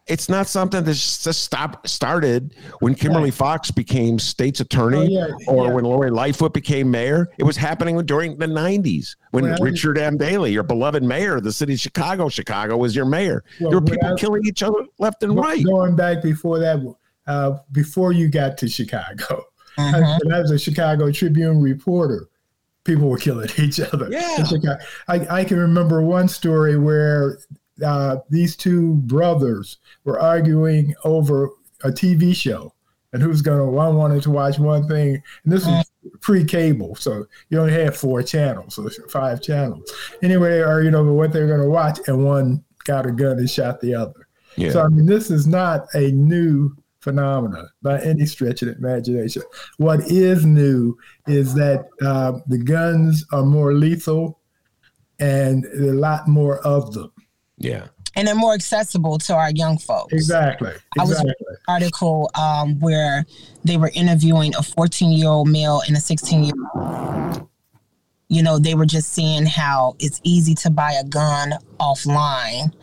[0.07, 3.33] it's not something that just stopped started when Kimberly right.
[3.33, 5.73] Foxx became state's attorney oh, yeah, or yeah.
[5.73, 7.29] when Lori Lightfoot became mayor.
[7.37, 10.17] It was happening during the 90s when well, Richard M.
[10.17, 13.43] Daley, your beloved mayor of the city of Chicago, Chicago was your mayor.
[13.59, 15.63] Well, there were people was, killing each other left and right.
[15.63, 16.95] Going back before that,
[17.27, 19.43] uh, before you got to Chicago.
[19.77, 22.29] When I was a Chicago Tribune reporter,
[22.83, 24.07] people were killing each other.
[24.09, 24.43] Yeah.
[25.07, 27.37] I, I can remember one story where
[27.83, 31.49] uh, these two brothers were arguing over
[31.83, 32.73] a TV show.
[33.13, 35.21] And who's going to one wanted to watch one thing.
[35.43, 35.89] And this was
[36.21, 39.91] pre-cable so you only had four channels so five channels.
[40.21, 43.37] Anyway they argued over what they were going to watch and one got a gun
[43.39, 44.27] and shot the other.
[44.55, 44.71] Yeah.
[44.71, 49.43] so i mean this is not a new phenomena by any stretch of the imagination.
[49.77, 50.97] What is new
[51.27, 54.39] is that uh, the guns are more lethal
[55.19, 57.11] and a lot more of them
[57.57, 57.87] yeah
[58.17, 60.11] and they're more accessible to our young folks.
[60.11, 60.69] Exactly.
[60.69, 60.99] exactly.
[60.99, 63.27] I was reading an article um, where
[63.63, 67.47] they were interviewing a 14 year old male and a 16 year old.
[68.27, 72.73] You know, they were just seeing how it's easy to buy a gun offline.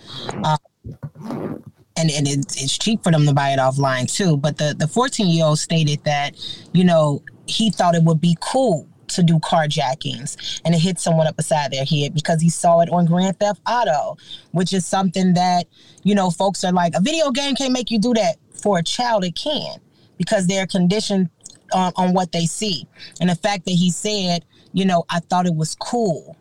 [0.45, 1.63] Um,
[1.97, 4.37] and, and it's, it's cheap for them to buy it offline too.
[4.37, 6.37] But the, the 14 year old stated that,
[6.73, 11.27] you know, he thought it would be cool to do carjackings and it hit someone
[11.27, 14.17] up beside their head because he saw it on Grand Theft Auto,
[14.53, 15.67] which is something that,
[16.03, 18.37] you know, folks are like, a video game can't make you do that.
[18.53, 19.79] For a child, it can
[20.17, 21.29] because they're conditioned
[21.73, 22.87] on, on what they see.
[23.21, 26.37] And the fact that he said, you know, I thought it was cool.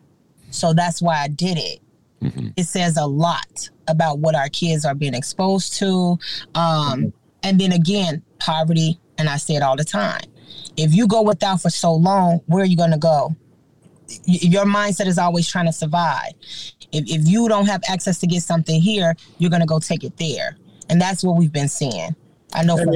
[0.50, 1.80] So that's why I did it.
[2.22, 2.48] Mm-hmm.
[2.56, 5.86] It says a lot about what our kids are being exposed to.
[5.86, 6.18] Um,
[6.54, 7.08] mm-hmm.
[7.42, 10.22] And then again, poverty, and I say it all the time
[10.76, 13.34] if you go without for so long, where are you going to go?
[14.24, 16.32] Your mindset is always trying to survive.
[16.92, 20.04] If, if you don't have access to get something here, you're going to go take
[20.04, 20.56] it there.
[20.88, 22.14] And that's what we've been seeing.
[22.52, 22.94] I know from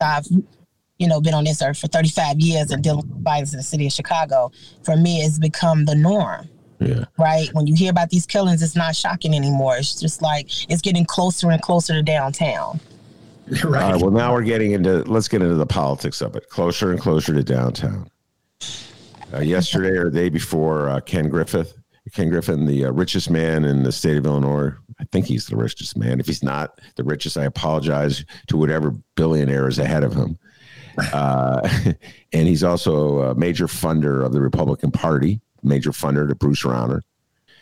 [0.00, 0.26] I've
[0.98, 3.62] you know been on this earth for 35 years and dealing with violence in the
[3.62, 4.52] city of Chicago.
[4.82, 6.48] For me, it's become the norm.
[6.80, 7.04] Yeah.
[7.16, 7.48] Right.
[7.54, 9.76] When you hear about these killings, it's not shocking anymore.
[9.76, 12.80] It's just like it's getting closer and closer to downtown.
[13.64, 13.82] right.
[13.82, 14.00] All right.
[14.00, 16.48] Well, now we're getting into let's get into the politics of it.
[16.48, 18.10] Closer and closer to downtown.
[19.32, 21.76] Uh, yesterday or the day before, uh, Ken Griffith,
[22.12, 24.72] Ken Griffin, the uh, richest man in the state of Illinois.
[25.00, 26.18] I think he's the richest man.
[26.18, 30.38] If he's not the richest, I apologize to whatever billionaire is ahead of him.
[31.12, 31.68] Uh,
[32.32, 37.02] and he's also a major funder of the Republican Party, major funder to Bruce Rauner.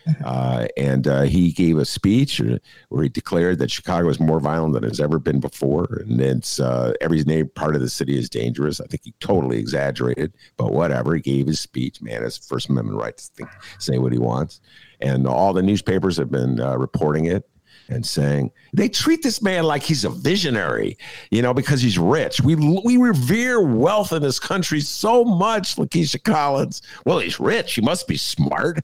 [0.25, 2.41] Uh, and uh, he gave a speech
[2.89, 6.59] where he declared that Chicago is more violent than it's ever been before, and it's
[6.59, 8.81] uh, every part of the city is dangerous.
[8.81, 11.15] I think he totally exaggerated, but whatever.
[11.15, 12.03] He gave his speech.
[12.03, 14.61] Man, his First Amendment right to think, say what he wants,
[15.01, 17.49] and all the newspapers have been uh, reporting it
[17.89, 20.99] and saying they treat this man like he's a visionary,
[21.31, 22.41] you know, because he's rich.
[22.41, 22.55] We
[22.85, 26.83] we revere wealth in this country so much, Lakesia Collins.
[27.05, 27.75] Well, he's rich.
[27.75, 28.81] He must be smart.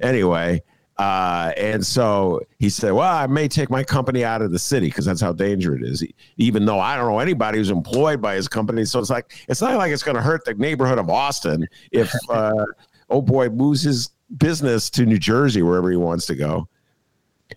[0.00, 0.62] Anyway,
[0.96, 4.86] uh, and so he said, Well, I may take my company out of the city
[4.86, 6.04] because that's how dangerous it is,
[6.36, 8.84] even though I don't know anybody who's employed by his company.
[8.84, 12.12] So it's like, it's not like it's going to hurt the neighborhood of Austin if,
[12.28, 12.64] uh,
[13.10, 16.68] oh boy, moves his business to New Jersey, wherever he wants to go.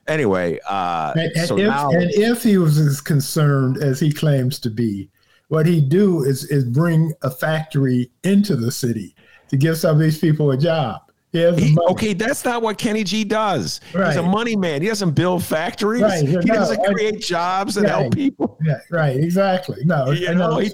[0.07, 4.11] Anyway, uh, and, and so if, now, and if he was as concerned as he
[4.11, 5.09] claims to be,
[5.49, 9.15] what he'd do is, is bring a factory into the city
[9.49, 11.01] to give some of these people a job.
[11.33, 13.81] He, okay, that's not what Kenny G does.
[13.93, 14.07] Right.
[14.07, 14.81] He's a money man.
[14.81, 16.01] He doesn't build factories.
[16.01, 16.25] Right.
[16.25, 18.01] He no, doesn't create jobs and right.
[18.01, 18.57] help people.
[18.63, 19.17] Yeah, right.
[19.17, 19.83] Exactly.
[19.83, 20.71] No, you know, he,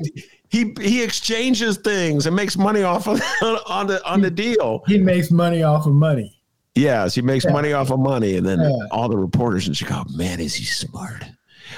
[0.50, 3.20] he he exchanges things and makes money off of
[3.68, 4.84] on the on the deal.
[4.88, 6.40] He makes money off of money.
[6.76, 7.52] Yes, he makes yeah.
[7.52, 8.88] money off of money, and then yeah.
[8.92, 11.24] all the reporters in Chicago, man, is he smart?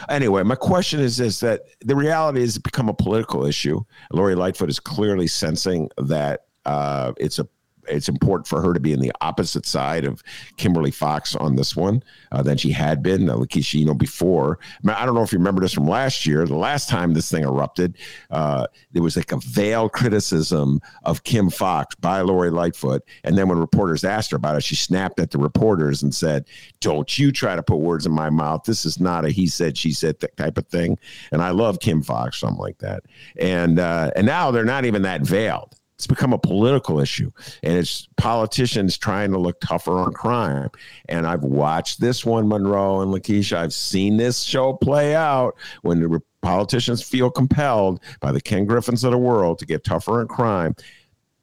[0.09, 3.81] Anyway, my question is this: that the reality is become a political issue.
[4.11, 7.47] Lori Lightfoot is clearly sensing that uh, it's a
[7.87, 10.23] it's important for her to be in the opposite side of
[10.57, 13.29] Kimberly Foxx on this one uh, than she had been.
[13.29, 14.59] Uh, Lakesia, you know, before.
[14.87, 16.45] I don't know if you remember this from last year.
[16.45, 17.97] The last time this thing erupted,
[18.31, 23.03] uh, there was like a veiled criticism of Kim Foxx by Lori Lightfoot.
[23.23, 26.45] And then when reporters asked her about it, she snapped at the reporters and said,
[26.79, 28.63] Don't you try to put words in my mouth.
[28.63, 30.97] This is not a he said, she said type of thing.
[31.31, 33.03] And I love Kim Foxx, something like that.
[33.39, 37.31] And, uh, and now they're not even that veiled it's become a political issue
[37.63, 40.69] and it's politicians trying to look tougher on crime.
[41.07, 43.57] And i've watched this one monroe and lakesia.
[43.57, 49.03] I've seen this show play out when the politicians feel compelled by the ken griffins
[49.03, 50.75] of the world to get tougher on crime.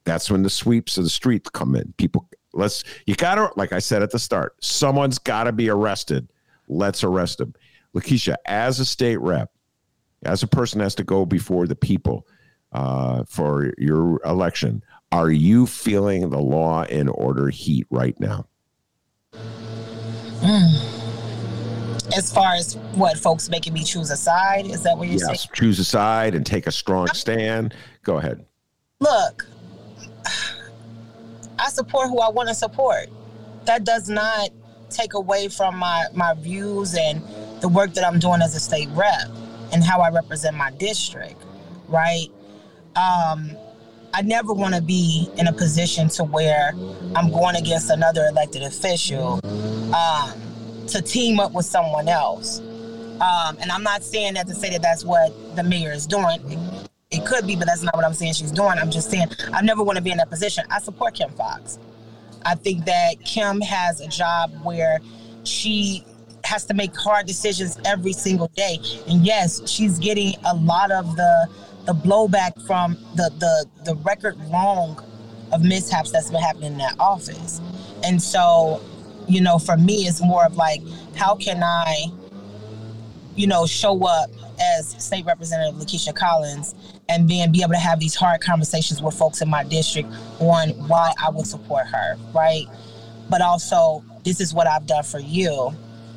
[0.05, 1.93] That's when the sweeps of the street come in.
[1.97, 6.27] People let's you gotta like i said at the start someone's gotta be arrested.
[6.67, 7.55] Let's arrest them.
[7.95, 9.51] Lakeisha as a state rep
[10.25, 12.27] as a person has to go before the people
[12.73, 14.83] uh, for your election.
[15.11, 18.47] Are you feeling the law and order heat right now?
[20.41, 22.17] Mm.
[22.17, 25.43] As far as what folks making me choose a side, is that what you're yes,
[25.43, 25.51] saying?
[25.53, 27.73] choose a side and take a strong stand.
[28.03, 28.45] Go ahead.
[28.99, 29.45] Look,
[31.59, 33.07] I support who I want to support.
[33.65, 34.49] That does not
[34.89, 37.21] take away from my my views and
[37.61, 39.29] the work that I'm doing as a state rep
[39.71, 41.41] and how I represent my district,
[41.87, 42.27] right?
[42.95, 43.51] Um,
[44.13, 46.73] I never want to be in a position to where
[47.15, 49.39] I'm going against another elected official
[49.95, 50.33] um,
[50.87, 52.59] to team up with someone else.
[52.59, 56.39] Um, and I'm not saying that to say that that's what the mayor is doing.
[56.51, 58.77] It, it could be, but that's not what I'm saying she's doing.
[58.77, 60.63] I'm just saying I never want to be in that position.
[60.69, 61.79] I support Kim Foxx.
[62.45, 64.99] I think that Kim has a job where
[65.43, 66.03] she
[66.43, 68.79] has to make hard decisions every single day.
[69.07, 71.49] And yes, she's getting a lot of the
[71.85, 75.03] the blowback from the the the record long
[75.51, 77.61] of mishaps that's been happening in that office.
[78.03, 78.81] And so,
[79.27, 80.81] you know, for me it's more of like
[81.15, 82.07] how can I
[83.35, 84.29] you know, show up
[84.59, 86.75] as state representative Lakesia Collins
[87.09, 90.09] and then be able to have these hard conversations with folks in my district
[90.39, 92.65] on why I would support her, right?
[93.29, 95.73] But also, this is what I've done for you.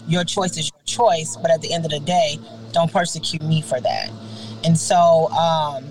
[0.07, 2.39] Your choice is your choice, but at the end of the day,
[2.73, 4.11] don't persecute me for that.
[4.67, 5.85] And so, um,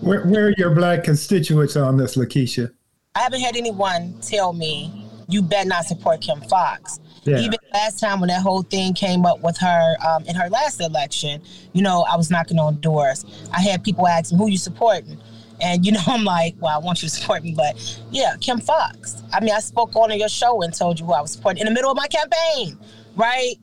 [0.00, 2.70] where, where are your black constituents on this, Lakesia?
[3.14, 7.00] I haven't had anyone tell me you better not support Kim Foxx.
[7.22, 7.38] Yeah.
[7.38, 10.82] Even last time when that whole thing came up with her um, in her last
[10.82, 11.40] election,
[11.72, 13.24] you know, I was knocking on doors.
[13.50, 15.18] I had people asking who you supporting.
[15.62, 17.74] And you know, I'm like, well, I want you to support me, but
[18.10, 19.22] yeah, Kim Foxx.
[19.32, 21.66] I mean, I spoke on your show and told you who I was supporting in
[21.66, 22.78] the middle of my campaign,
[23.16, 23.54] right?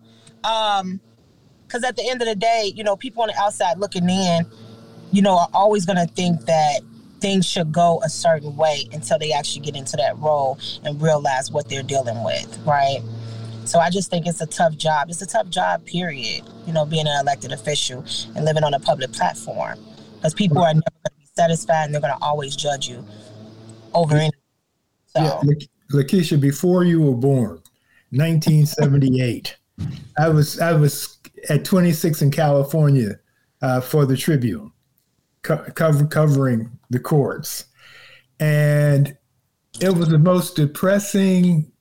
[0.44, 1.00] Um,
[1.72, 4.46] because at the end of the day, you know, people on the outside looking in,
[5.12, 6.82] you know, are always going to think that
[7.22, 11.50] things should go a certain way until they actually get into that role and realize
[11.50, 13.00] what they're dealing with, right?
[13.64, 15.10] So I just think it's a tough job.
[15.10, 16.44] It's a tough job, period.
[16.66, 18.04] You know, being an elected official
[18.36, 19.80] and living on a public platform
[20.16, 23.06] because people are never going to be satisfied and they're going to always judge you
[23.94, 24.32] over anything.
[25.16, 25.24] So.
[25.24, 25.54] Yeah,
[25.94, 27.62] Lakesia, before you were born,
[28.10, 29.56] 1978,
[30.18, 33.20] I was I was at 26 in California
[33.62, 34.72] uh, for the Tribune,
[35.44, 37.66] co- cover, covering the courts,
[38.40, 39.16] and
[39.80, 41.72] it was the most depressing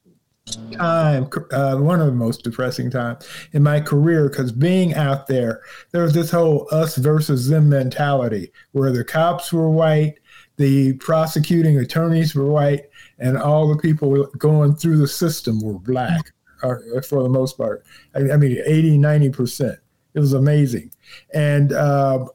[0.73, 5.63] time, uh, one of the most depressing times in my career, because being out there,
[5.93, 10.15] there was this whole us versus them mentality where the cops were white,
[10.57, 12.87] the prosecuting attorneys were white,
[13.19, 16.33] and all the people going through the system were black
[16.63, 17.85] uh, for the most part.
[18.15, 19.79] I, I, mean, 80, 90%.
[20.15, 20.93] It was amazing.
[21.33, 22.27] And uh,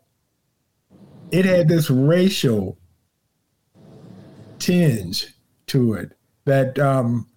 [1.31, 2.77] it had this racial
[4.59, 5.27] tinge
[5.67, 6.11] to it
[6.45, 7.27] that um,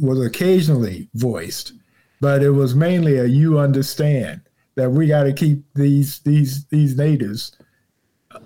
[0.00, 1.72] was occasionally voiced,
[2.20, 4.40] but it was mainly a you understand
[4.74, 7.56] that we got to keep these these these natives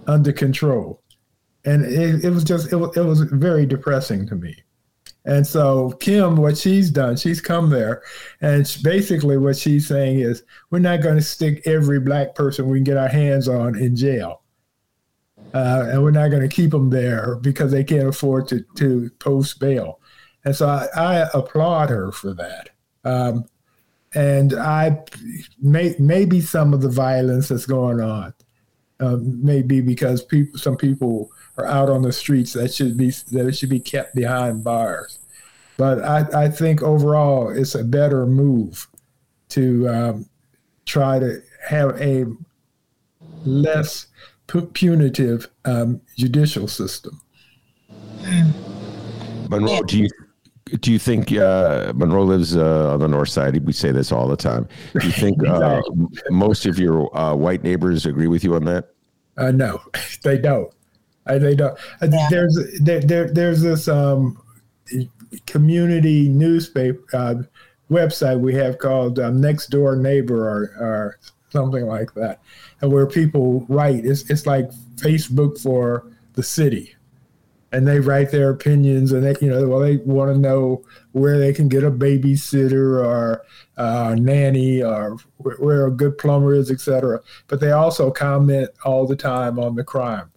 [0.07, 1.03] under control,
[1.65, 4.57] and it, it was just it was, it was very depressing to me.
[5.25, 8.03] And so Kim, what she's done, she's come there,
[8.43, 12.79] and basically what she's saying is, we're not going to stick every black person we
[12.79, 14.43] can get our hands on in jail,
[15.55, 19.11] uh, and we're not going to keep them there because they can't afford to to
[19.19, 20.01] post bail.
[20.45, 22.71] And so I, I applaud her for that.
[23.05, 23.47] Um,
[24.15, 25.03] and I
[25.61, 28.35] may, maybe some of the violence that's going on
[29.01, 33.11] uh, may be because people, some people are out on the streets that should be
[33.11, 35.19] that it should be kept behind bars.
[35.77, 38.87] But I, I think overall it's a better move
[39.51, 40.27] to um,
[40.87, 42.27] try to have a
[43.45, 44.07] less
[44.47, 47.21] punitive um, judicial system.
[49.49, 50.09] Monroe, do you
[50.81, 53.65] do you think uh, Monroe lives uh, on the north side?
[53.65, 54.67] We say this all the time.
[54.99, 55.83] Do you think uh,
[56.31, 58.91] most of your uh, white neighbors agree with you on that?
[59.37, 59.81] Uh, no,
[60.23, 60.73] they don't.
[61.27, 61.79] They don't.
[62.01, 62.29] Uh, yeah.
[62.31, 64.41] There's there, there, there's this um,
[65.47, 67.49] community newspaper
[67.91, 71.19] website we have called um, Next Door Neighbor or, or
[71.51, 72.41] something like that,
[72.81, 74.05] and where people write.
[74.05, 76.95] It's it's like Facebook for the city
[77.75, 81.39] and they write their opinions and they you know well they want to know where
[81.39, 83.45] they can get a babysitter or
[83.77, 85.17] a nanny or
[85.59, 89.83] where a good plumber is etc but they also comment all the time on the
[89.83, 90.31] crime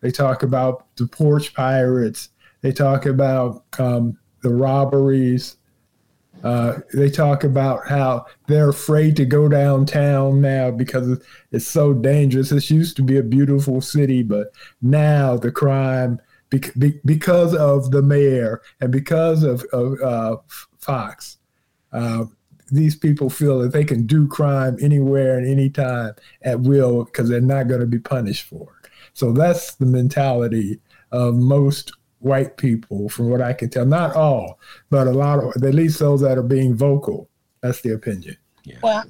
[0.00, 2.30] they talk about the porch pirates
[2.62, 5.56] they talk about um, the robberies
[6.42, 11.20] uh, they talk about how they're afraid to go downtown now because
[11.52, 12.48] it's so dangerous.
[12.48, 16.18] This used to be a beautiful city, but now the crime
[17.04, 20.36] because of the mayor and because of, of uh,
[20.78, 21.36] Foxx.
[21.92, 22.24] Uh,
[22.72, 27.40] these people feel that they can do crime anywhere and anytime at will because they're
[27.40, 28.79] not going to be punished for it.
[29.20, 30.80] So that's the mentality
[31.12, 33.84] of most white people, from what I can tell.
[33.84, 34.58] Not all,
[34.88, 37.28] but a lot of, at least those that are being vocal.
[37.60, 38.38] That's the opinion.
[38.64, 38.78] Yeah.
[38.82, 39.04] Well,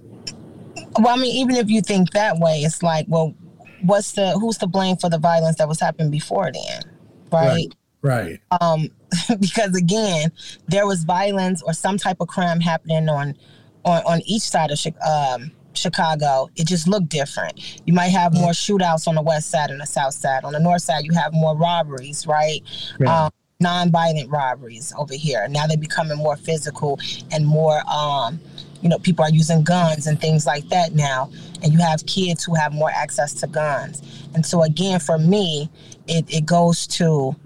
[0.98, 3.36] well, I mean, even if you think that way, it's like, well,
[3.82, 6.82] what's the who's to blame for the violence that was happening before then,
[7.30, 7.72] right?
[8.02, 8.40] Right.
[8.50, 8.60] right.
[8.60, 8.88] Um,
[9.40, 10.32] because again,
[10.66, 13.36] there was violence or some type of crime happening on
[13.84, 16.48] on on each side of um, Chicago.
[16.56, 17.80] It just looked different.
[17.86, 20.44] You might have more shootouts on the west side and the south side.
[20.44, 22.62] On the north side, you have more robberies, right?
[22.98, 23.24] Yeah.
[23.24, 23.30] Um,
[23.62, 25.46] non-violent robberies over here.
[25.48, 26.98] Now they're becoming more physical
[27.30, 28.40] and more um,
[28.80, 31.30] you know, people are using guns and things like that now.
[31.62, 34.02] And you have kids who have more access to guns.
[34.34, 35.68] And so again, for me,
[36.08, 37.36] it, it goes to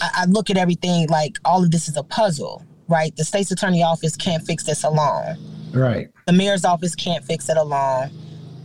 [0.00, 3.14] I, I look at everything like all of this is a puzzle, right?
[3.16, 5.36] The state's attorney office can't fix this alone.
[5.72, 6.08] Right.
[6.26, 8.10] The mayor's office can't fix it alone.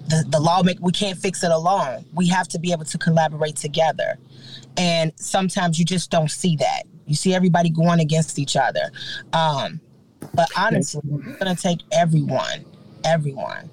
[0.10, 2.06] The the lawmaker we can't fix it alone.
[2.14, 4.18] We have to be able to collaborate together.
[4.78, 6.84] And sometimes you just don't see that.
[7.06, 8.92] You see everybody going against each other.
[9.34, 9.80] Um,
[10.34, 12.66] but honestly, it's gonna take everyone,
[13.06, 13.70] everyone.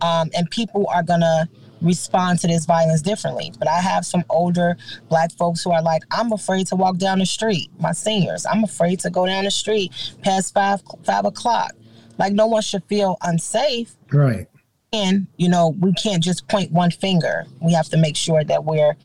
[0.00, 1.48] Um, and people are gonna
[1.80, 3.52] respond to this violence differently.
[3.58, 4.76] But I have some older
[5.08, 7.70] black folks who are like, I'm afraid to walk down the street.
[7.78, 11.72] My seniors, I'm afraid to go down the street past five five o'clock.
[12.18, 13.94] Like no one should feel unsafe.
[14.12, 14.46] Right.
[14.92, 17.44] And you know, we can't just point one finger.
[17.60, 18.96] We have to make sure that we're,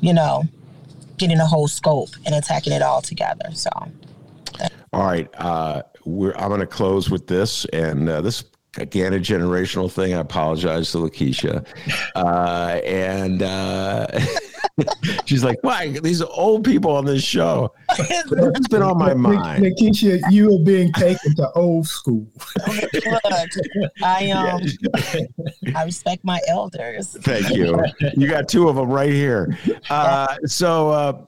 [0.00, 0.44] you know,
[1.18, 3.50] getting a whole scope and attacking it all together.
[3.52, 3.70] So.
[4.92, 5.28] All right.
[5.38, 8.44] Uh, I'm going to close with this, and uh, this
[8.78, 10.14] again a generational thing.
[10.14, 11.66] I apologize to Lakesia,
[12.14, 14.06] uh, and uh,
[15.24, 19.64] she's like, "Why these old people on this show?" It's been on my mind.
[19.64, 22.26] Lakesia, you are being taken to old school.
[24.02, 24.62] I um,
[25.74, 27.16] I respect my elders.
[27.20, 27.82] Thank you.
[28.16, 29.56] You got two of them right here.
[29.88, 31.24] Uh, so uh,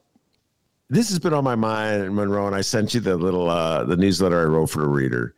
[0.89, 3.95] this has been on my mind, Monroe, and I sent you the little uh, the
[3.95, 5.35] newsletter I wrote for the reader.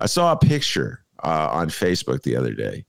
[0.00, 2.84] I saw a picture uh, on Facebook the other day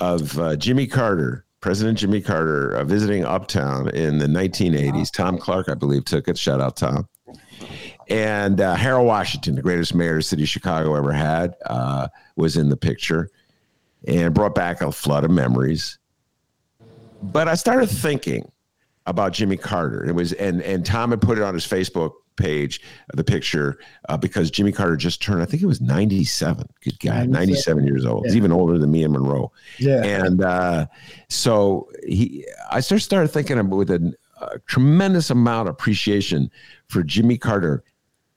[0.00, 5.12] of uh, Jimmy Carter, President Jimmy Carter, uh, visiting Uptown in the 1980s.
[5.12, 6.36] Tom Clark, I believe, took it.
[6.36, 7.08] Shout out Tom.
[8.08, 12.56] And uh, Harold Washington, the greatest mayor the city of Chicago ever had, uh, was
[12.56, 13.30] in the picture
[14.06, 15.98] and brought back a flood of memories.
[17.22, 18.50] But I started thinking
[19.06, 20.04] about Jimmy Carter.
[20.04, 22.80] It was and and Tom had put it on his Facebook page
[23.14, 23.78] the picture
[24.08, 27.86] uh, because Jimmy Carter just turned I think it was 97 good guy 97, 97
[27.86, 28.24] years old.
[28.24, 28.28] Yeah.
[28.28, 29.52] he's even older than me and Monroe.
[29.78, 30.04] Yeah.
[30.04, 30.86] And uh,
[31.28, 36.50] so he I started started thinking with a, a tremendous amount of appreciation
[36.88, 37.84] for Jimmy Carter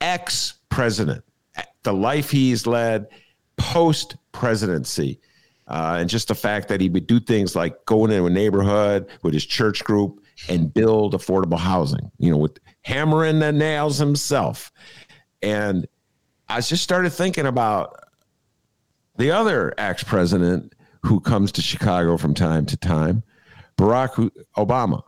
[0.00, 1.24] ex president
[1.86, 3.06] the life he's led
[3.56, 5.20] post presidency
[5.68, 9.06] uh, and just the fact that he would do things like going into a neighborhood
[9.22, 14.70] with his church group and build affordable housing, you know, with hammering the nails himself.
[15.42, 15.88] And
[16.48, 17.98] I just started thinking about
[19.16, 20.72] the other ex president
[21.02, 23.24] who comes to Chicago from time to time,
[23.76, 25.02] Barack Obama,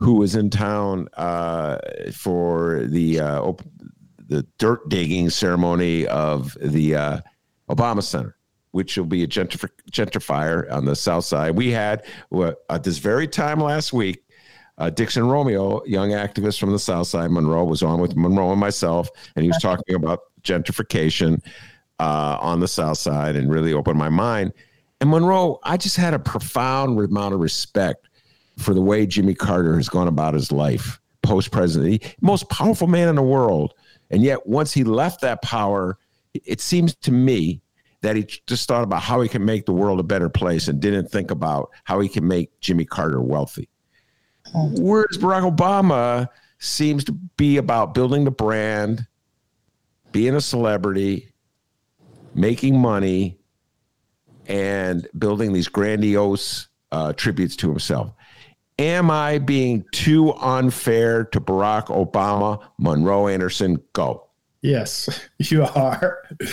[0.00, 1.78] who was in town uh,
[2.12, 3.62] for the uh, op-
[4.28, 7.20] the dirt digging ceremony of the uh,
[7.70, 8.36] Obama Center,
[8.72, 11.56] which will be a gentrif- gentrifier on the south side.
[11.56, 12.04] We had
[12.68, 14.27] at this very time last week
[14.78, 18.60] uh, Dixon Romeo, young activist from the South Side, Monroe, was on with Monroe and
[18.60, 21.44] myself, and he was talking about gentrification
[21.98, 24.52] uh, on the South Side and really opened my mind.
[25.00, 28.08] And Monroe, I just had a profound amount of respect
[28.56, 33.08] for the way Jimmy Carter has gone about his life post presidency, most powerful man
[33.08, 33.74] in the world.
[34.10, 35.98] And yet, once he left that power,
[36.34, 37.60] it seems to me
[38.00, 40.80] that he just thought about how he can make the world a better place and
[40.80, 43.68] didn't think about how he can make Jimmy Carter wealthy.
[44.54, 49.06] Whereas Barack Obama seems to be about building the brand,
[50.12, 51.32] being a celebrity,
[52.34, 53.38] making money,
[54.46, 58.12] and building these grandiose uh, tributes to himself.
[58.78, 62.62] Am I being too unfair to Barack Obama?
[62.78, 64.28] Monroe Anderson, go.
[64.62, 66.22] Yes, you are.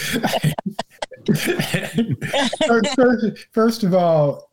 [2.68, 4.52] first, first, of all,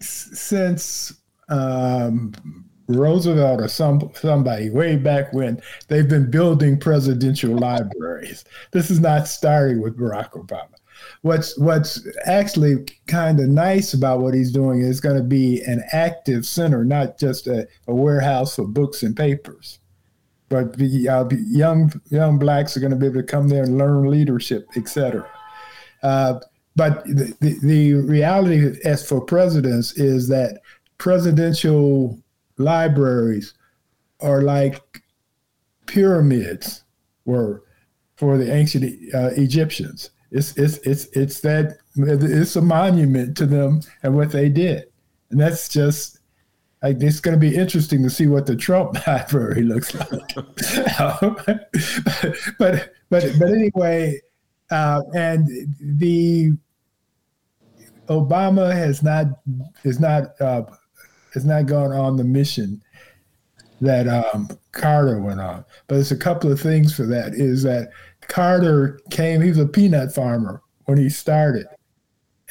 [0.00, 1.12] since
[1.48, 2.32] um,
[2.88, 8.44] Roosevelt or some somebody way back when they've been building presidential libraries.
[8.72, 10.68] This is not starting with Barack Obama.
[11.22, 15.82] What's what's actually kind of nice about what he's doing is going to be an
[15.92, 19.78] active center, not just a, a warehouse for books and papers.
[20.50, 23.78] But the, uh, young young blacks are going to be able to come there and
[23.78, 25.28] learn leadership, etc.
[26.02, 26.40] Uh,
[26.76, 30.60] but the, the, the reality as for presidents is that
[30.98, 32.18] presidential
[32.58, 33.54] libraries
[34.20, 35.02] are like
[35.86, 36.84] pyramids
[37.24, 37.62] were
[38.16, 40.10] for the ancient uh, Egyptians.
[40.30, 44.86] It's it's it's it's that it's a monument to them and what they did,
[45.30, 46.18] and that's just
[46.82, 50.34] like it's going to be interesting to see what the Trump library looks like.
[52.58, 54.20] but but but anyway,
[54.70, 55.48] uh, and
[55.80, 56.52] the
[58.08, 59.26] Obama has not
[59.84, 60.62] is not uh,
[61.34, 62.80] has not gone on the mission
[63.80, 65.64] that um, Carter went on.
[65.86, 67.34] But there's a couple of things for that.
[67.34, 67.90] Is that
[68.28, 69.42] Carter came?
[69.42, 71.66] He was a peanut farmer when he started,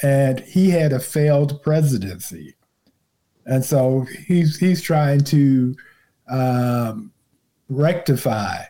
[0.01, 2.55] and he had a failed presidency,
[3.45, 5.75] and so he's he's trying to
[6.29, 7.11] um,
[7.69, 8.63] rectify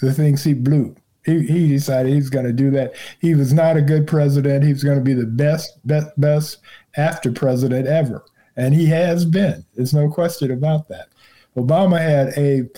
[0.00, 0.94] the things he blew.
[1.24, 2.94] He, he decided he's going to do that.
[3.20, 4.64] He was not a good president.
[4.64, 6.58] He was going to be the best, best, best
[6.96, 8.24] after president ever.
[8.58, 9.64] And he has been.
[9.74, 11.08] There's no question about that.
[11.56, 12.68] Obama had a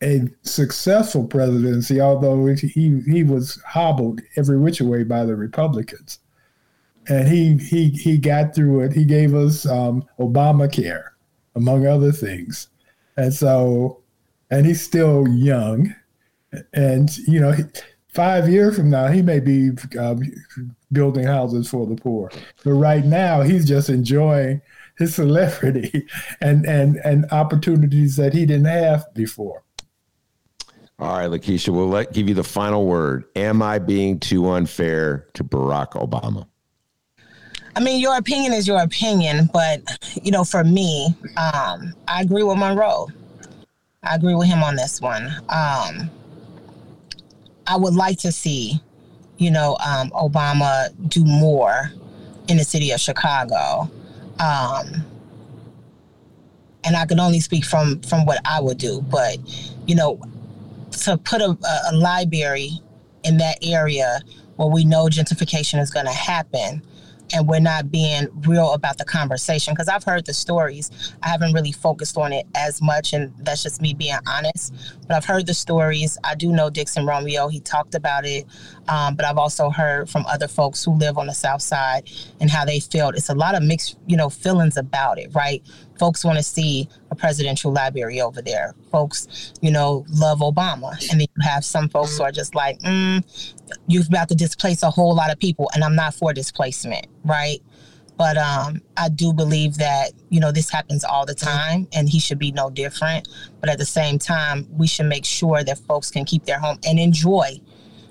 [0.00, 6.20] a successful presidency, although he he was hobbled every which way by the Republicans,
[7.08, 8.92] and he he he got through it.
[8.92, 11.08] He gave us um, Obamacare,
[11.56, 12.68] among other things,
[13.16, 14.02] and so,
[14.50, 15.94] and he's still young,
[16.74, 17.56] and you know,
[18.12, 20.20] five years from now, he may be um,
[20.92, 22.30] building houses for the poor.
[22.62, 24.60] But right now, he's just enjoying
[24.98, 26.06] his celebrity
[26.40, 29.62] and and and opportunities that he didn't have before.
[31.00, 33.24] All right, Lakesia, we'll let give you the final word.
[33.36, 36.46] Am I being too unfair to Barack Obama?
[37.76, 39.80] I mean, your opinion is your opinion, but
[40.20, 43.06] you know, for me, um, I agree with Monroe.
[44.02, 45.26] I agree with him on this one.
[45.48, 46.10] Um,
[47.68, 48.80] I would like to see,
[49.36, 51.92] you know, um, Obama do more
[52.48, 53.88] in the city of Chicago.
[54.40, 55.04] Um,
[56.84, 59.38] and I can only speak from from what I would do, but
[59.86, 60.20] you know,
[61.04, 61.56] to put a,
[61.90, 62.70] a library
[63.24, 64.20] in that area
[64.56, 66.82] where we know gentrification is going to happen
[67.32, 70.90] and we're not being real about the conversation because I've heard the stories.
[71.22, 74.74] I haven't really focused on it as much, and that's just me being honest.
[75.06, 76.18] But I've heard the stories.
[76.24, 77.48] I do know Dixon Romeo.
[77.48, 78.46] He talked about it,
[78.88, 82.10] um, but I've also heard from other folks who live on the South Side
[82.40, 83.16] and how they felt.
[83.16, 85.62] It's a lot of mixed, you know, feelings about it, right?
[85.98, 88.74] Folks want to see a presidential library over there.
[88.90, 92.78] Folks, you know, love Obama, and then you have some folks who are just like,
[92.80, 93.22] mm,
[93.86, 97.60] you're about to displace a whole lot of people, and I'm not for displacement, right?
[98.16, 102.18] But um, I do believe that you know this happens all the time, and he
[102.18, 103.28] should be no different.
[103.60, 106.78] But at the same time, we should make sure that folks can keep their home
[106.84, 107.60] and enjoy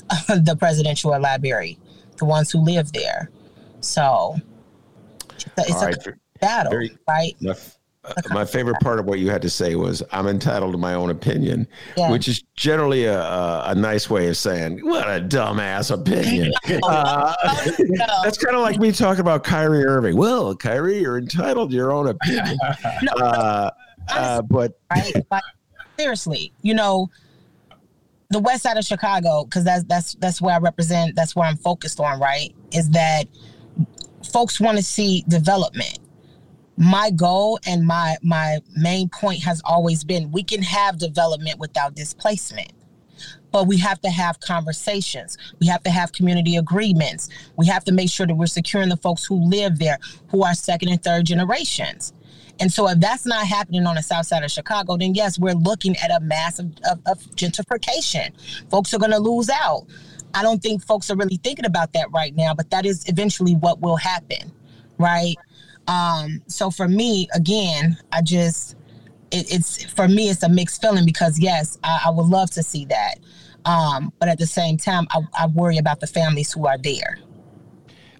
[0.27, 1.77] the presidential library,
[2.17, 3.29] the ones who live there.
[3.81, 4.35] So
[5.57, 5.97] it's a, right.
[6.39, 7.35] battle, Very, right?
[8.31, 11.09] my favorite part of what you had to say was i'm entitled to my own
[11.09, 11.67] opinion
[11.97, 12.09] yeah.
[12.09, 16.51] which is generally a, a, a, nice way of saying what a dumbass opinion
[16.83, 17.35] uh,
[18.23, 21.91] that's kind of like me talking about kyrie irving well kyrie you're entitled to your
[21.91, 22.57] own opinion
[23.19, 23.71] uh,
[24.09, 25.25] uh, but, right?
[25.29, 25.43] but
[25.97, 27.09] seriously you know
[28.29, 31.57] the west side of chicago because that's that's that's where i represent that's where i'm
[31.57, 33.25] focused on right is that
[34.27, 35.99] folks want to see development.
[36.77, 41.95] My goal and my my main point has always been we can have development without
[41.95, 42.71] displacement
[43.51, 45.37] but we have to have conversations.
[45.59, 47.29] We have to have community agreements.
[47.55, 49.97] We have to make sure that we're securing the folks who live there
[50.27, 52.13] who are second and third generations
[52.59, 55.53] and so if that's not happening on the south side of chicago then yes we're
[55.53, 58.31] looking at a massive of, of gentrification
[58.69, 59.85] folks are going to lose out
[60.33, 63.55] i don't think folks are really thinking about that right now but that is eventually
[63.55, 64.51] what will happen
[64.97, 65.35] right
[65.87, 68.75] um, so for me, again, I just
[69.31, 72.63] it, it's for me it's a mixed feeling because yes, I, I would love to
[72.63, 73.15] see that.
[73.65, 77.19] Um, but at the same time, I, I, worry about the families who are there.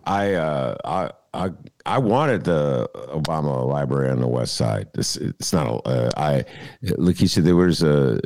[0.04, 1.52] I uh, I I
[1.86, 4.88] I wanted the Obama Library on the West Side.
[4.94, 5.68] This it's not.
[5.68, 6.46] A, uh, I
[6.98, 8.20] like you said, there was a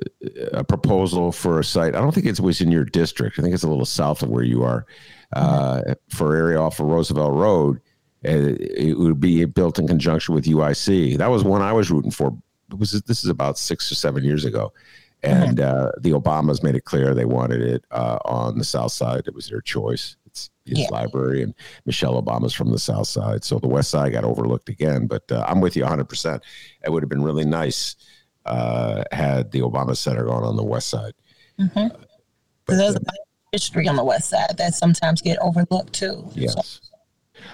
[0.53, 1.95] a proposal for a site.
[1.95, 3.39] I don't think it was in your district.
[3.39, 4.85] I think it's a little south of where you are,
[5.33, 7.81] uh, for area off of Roosevelt Road
[8.23, 11.17] it would be built in conjunction with UIC.
[11.17, 12.37] That was one I was rooting for.
[12.71, 14.71] It was this is about six or seven years ago,
[15.23, 15.87] and mm-hmm.
[15.87, 19.23] uh, the Obamas made it clear they wanted it uh, on the South Side.
[19.27, 20.15] It was their choice.
[20.31, 20.87] It's his yeah.
[20.89, 21.53] library, and
[21.85, 25.07] Michelle Obama's from the South Side, so the West Side got overlooked again.
[25.07, 26.05] But uh, I'm with you 100.
[26.05, 26.43] percent
[26.83, 27.95] It would have been really nice
[28.45, 31.13] uh, had the Obama Center gone on the West Side.
[31.59, 31.95] Mm-hmm.
[32.65, 33.01] But, there's a
[33.51, 36.29] history on the West Side that sometimes get overlooked too.
[36.33, 36.53] Yes.
[36.53, 36.91] So.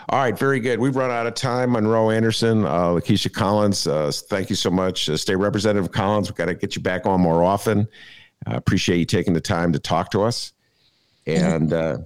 [0.09, 0.79] All right, very good.
[0.79, 1.71] We've run out of time.
[1.71, 5.09] Monroe Anderson, uh, Lakesia Collins, uh, thank you so much.
[5.09, 7.87] Uh, State Representative Collins, we've got to get you back on more often.
[8.45, 10.53] I appreciate you taking the time to talk to us.
[11.25, 11.99] And uh,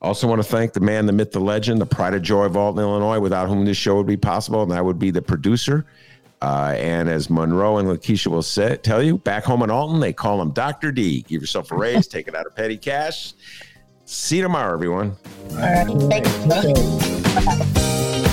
[0.00, 2.56] also want to thank the man, the myth, the legend, the pride of joy of
[2.56, 5.86] Alton, Illinois, without whom this show would be possible, and that would be the producer.
[6.40, 10.12] Uh, and as Monroe and Lakesia will say, tell you, back home in Alton, they
[10.12, 10.92] call him Dr.
[10.92, 11.22] D.
[11.22, 13.32] Give yourself a raise, take it out of petty cash.
[14.04, 15.16] See you tomorrow, everyone.
[15.50, 15.86] All right.
[16.08, 16.26] Thank
[18.22, 18.27] you.